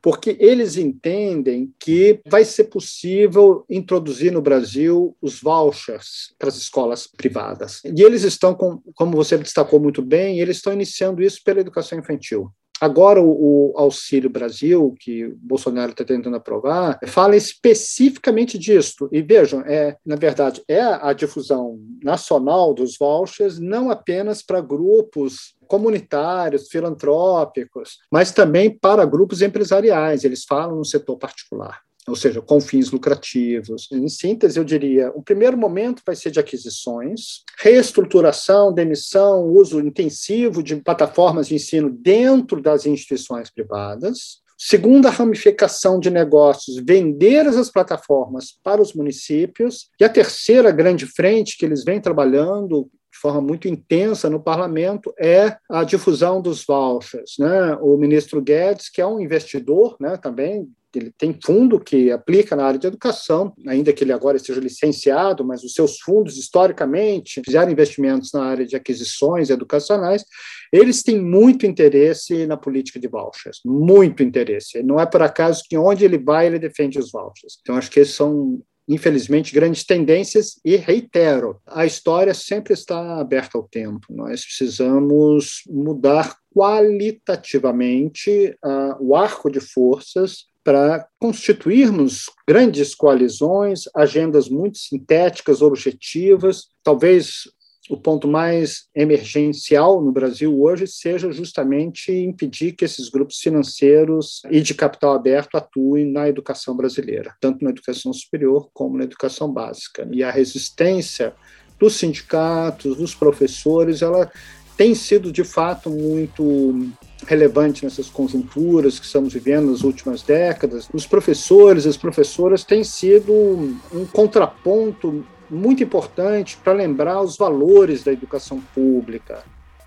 porque 0.00 0.36
eles 0.38 0.76
entendem 0.76 1.72
que 1.80 2.20
vai 2.28 2.44
ser 2.44 2.64
possível 2.64 3.64
introduzir 3.70 4.30
no 4.30 4.42
Brasil 4.42 5.16
os 5.20 5.40
vouchers 5.40 6.34
para 6.38 6.48
as 6.48 6.56
escolas 6.56 7.06
privadas. 7.06 7.80
E 7.84 8.02
eles 8.02 8.22
estão, 8.22 8.54
com, 8.54 8.82
como 8.94 9.16
você 9.16 9.38
destacou 9.38 9.80
muito 9.80 10.02
bem, 10.02 10.40
eles 10.40 10.58
estão 10.58 10.74
iniciando 10.74 11.22
isso 11.22 11.42
pela 11.42 11.60
educação 11.60 11.98
infantil. 11.98 12.52
Agora, 12.80 13.20
o, 13.20 13.72
o, 13.72 13.78
Auxílio 13.78 14.28
Brasil, 14.28 14.94
que 14.98 15.26
o 15.26 15.36
Bolsonaro 15.36 15.92
está 15.92 16.04
tentando 16.04 16.36
aprovar, 16.36 16.98
fala 17.06 17.36
especificamente 17.36 18.58
disso. 18.58 19.08
E 19.12 19.22
vejam, 19.22 19.60
é, 19.60 19.96
na 20.04 20.16
verdade, 20.16 20.62
é 20.68 20.80
a 20.80 21.12
difusão 21.12 21.78
nacional 22.02 22.74
dos 22.74 22.98
vouchers, 22.98 23.58
não 23.58 23.90
apenas 23.90 24.42
para 24.42 24.60
grupos 24.60 25.54
comunitários, 25.66 26.68
filantrópicos, 26.68 27.98
mas 28.10 28.32
também 28.32 28.76
para 28.76 29.06
grupos 29.06 29.40
empresariais. 29.40 30.24
Eles 30.24 30.44
falam 30.44 30.76
no 30.76 30.84
setor 30.84 31.16
particular 31.16 31.80
ou 32.06 32.14
seja, 32.14 32.40
com 32.40 32.60
fins 32.60 32.90
lucrativos. 32.90 33.88
Em 33.90 34.08
síntese, 34.08 34.58
eu 34.58 34.64
diria: 34.64 35.10
o 35.14 35.22
primeiro 35.22 35.56
momento 35.56 36.02
vai 36.04 36.14
ser 36.14 36.30
de 36.30 36.40
aquisições, 36.40 37.42
reestruturação, 37.58 38.72
demissão, 38.72 39.46
uso 39.48 39.80
intensivo 39.80 40.62
de 40.62 40.76
plataformas 40.76 41.48
de 41.48 41.54
ensino 41.54 41.90
dentro 41.90 42.60
das 42.60 42.86
instituições 42.86 43.50
privadas. 43.50 44.42
Segunda 44.56 45.10
ramificação 45.10 45.98
de 45.98 46.10
negócios, 46.10 46.76
vender 46.76 47.44
essas 47.44 47.70
plataformas 47.70 48.56
para 48.62 48.80
os 48.80 48.94
municípios. 48.94 49.88
E 50.00 50.04
a 50.04 50.08
terceira 50.08 50.70
grande 50.70 51.06
frente 51.06 51.58
que 51.58 51.64
eles 51.64 51.82
vêm 51.84 52.00
trabalhando 52.00 52.88
forma 53.24 53.40
muito 53.40 53.66
intensa 53.66 54.28
no 54.28 54.38
parlamento 54.38 55.14
é 55.18 55.56
a 55.70 55.82
difusão 55.82 56.42
dos 56.42 56.62
vouchers. 56.62 57.36
Né? 57.38 57.74
O 57.80 57.96
ministro 57.96 58.42
Guedes, 58.42 58.90
que 58.90 59.00
é 59.00 59.06
um 59.06 59.18
investidor 59.18 59.96
né, 59.98 60.18
também 60.18 60.68
ele 60.96 61.12
tem 61.18 61.36
fundo 61.44 61.80
que 61.80 62.12
aplica 62.12 62.54
na 62.54 62.64
área 62.66 62.78
de 62.78 62.86
educação, 62.86 63.52
ainda 63.66 63.92
que 63.92 64.04
ele 64.04 64.12
agora 64.12 64.36
esteja 64.36 64.60
licenciado, 64.60 65.44
mas 65.44 65.64
os 65.64 65.74
seus 65.74 65.98
fundos, 65.98 66.36
historicamente, 66.36 67.42
fizeram 67.44 67.72
investimentos 67.72 68.32
na 68.32 68.44
área 68.44 68.64
de 68.64 68.76
aquisições 68.76 69.50
educacionais, 69.50 70.24
eles 70.72 71.02
têm 71.02 71.20
muito 71.20 71.66
interesse 71.66 72.46
na 72.46 72.56
política 72.56 73.00
de 73.00 73.08
vouchers, 73.08 73.58
muito 73.64 74.22
interesse. 74.22 74.84
Não 74.84 75.00
é 75.00 75.04
por 75.06 75.20
acaso 75.20 75.64
que 75.68 75.76
onde 75.76 76.04
ele 76.04 76.18
vai, 76.18 76.46
ele 76.46 76.60
defende 76.60 76.96
os 76.96 77.10
vouchers. 77.10 77.58
Então, 77.60 77.76
acho 77.76 77.90
que 77.90 77.98
esses 77.98 78.14
são 78.14 78.62
infelizmente, 78.88 79.54
grandes 79.54 79.84
tendências 79.84 80.58
e 80.64 80.76
reitero, 80.76 81.60
a 81.66 81.86
história 81.86 82.34
sempre 82.34 82.74
está 82.74 83.18
aberta 83.18 83.58
ao 83.58 83.68
tempo. 83.68 84.06
Nós 84.10 84.44
precisamos 84.44 85.62
mudar 85.66 86.36
qualitativamente 86.52 88.56
uh, 88.64 88.96
o 89.00 89.16
arco 89.16 89.50
de 89.50 89.60
forças 89.60 90.46
para 90.62 91.06
constituirmos 91.20 92.26
grandes 92.48 92.94
coalizões, 92.94 93.82
agendas 93.94 94.48
muito 94.48 94.78
sintéticas, 94.78 95.60
objetivas. 95.60 96.68
Talvez 96.82 97.50
o 97.90 97.96
ponto 97.96 98.26
mais 98.26 98.86
emergencial 98.94 100.00
no 100.00 100.10
Brasil 100.10 100.58
hoje 100.60 100.86
seja 100.86 101.30
justamente 101.30 102.10
impedir 102.10 102.72
que 102.72 102.84
esses 102.84 103.10
grupos 103.10 103.38
financeiros 103.38 104.40
e 104.50 104.60
de 104.60 104.74
capital 104.74 105.12
aberto 105.12 105.56
atuem 105.56 106.10
na 106.10 106.28
educação 106.28 106.74
brasileira, 106.74 107.34
tanto 107.40 107.62
na 107.62 107.70
educação 107.70 108.12
superior 108.12 108.70
como 108.72 108.96
na 108.96 109.04
educação 109.04 109.52
básica. 109.52 110.08
E 110.10 110.22
a 110.22 110.30
resistência 110.30 111.34
dos 111.78 111.96
sindicatos, 111.96 112.96
dos 112.96 113.14
professores, 113.14 114.00
ela 114.00 114.30
tem 114.76 114.94
sido 114.94 115.30
de 115.30 115.44
fato 115.44 115.90
muito 115.90 116.88
relevante 117.26 117.84
nessas 117.84 118.08
conjunturas 118.08 118.98
que 118.98 119.06
estamos 119.06 119.32
vivendo 119.32 119.70
nas 119.70 119.82
últimas 119.82 120.22
décadas. 120.22 120.88
Os 120.92 121.06
professores, 121.06 121.86
as 121.86 121.96
professoras 121.96 122.64
têm 122.64 122.82
sido 122.82 123.32
um 123.32 124.06
contraponto 124.12 125.24
muito 125.50 125.82
importante 125.82 126.56
para 126.56 126.72
lembrar 126.72 127.20
os 127.20 127.36
valores 127.36 128.02
da 128.02 128.12
educação 128.12 128.60
pública. 128.74 129.42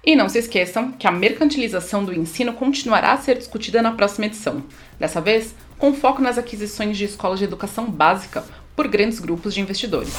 E 0.05 0.15
não 0.15 0.29
se 0.29 0.39
esqueçam 0.39 0.91
que 0.91 1.07
a 1.07 1.11
mercantilização 1.11 2.03
do 2.03 2.13
ensino 2.13 2.53
continuará 2.53 3.13
a 3.13 3.17
ser 3.17 3.37
discutida 3.37 3.81
na 3.81 3.91
próxima 3.91 4.25
edição, 4.27 4.63
dessa 4.99 5.19
vez 5.19 5.53
com 5.77 5.93
foco 5.93 6.21
nas 6.21 6.37
aquisições 6.37 6.97
de 6.97 7.05
escolas 7.05 7.39
de 7.39 7.45
educação 7.45 7.91
básica 7.91 8.43
por 8.75 8.87
grandes 8.87 9.19
grupos 9.19 9.53
de 9.53 9.61
investidores. 9.61 10.13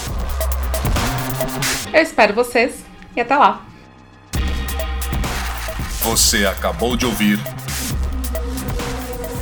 Eu 1.92 2.02
espero 2.02 2.34
vocês 2.34 2.84
e 3.16 3.20
até 3.20 3.36
lá! 3.36 3.66
Você 6.02 6.46
acabou 6.46 6.96
de 6.96 7.06
ouvir 7.06 7.38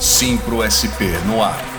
Simpro 0.00 0.62
SP 0.62 1.08
no 1.26 1.42
ar. 1.42 1.75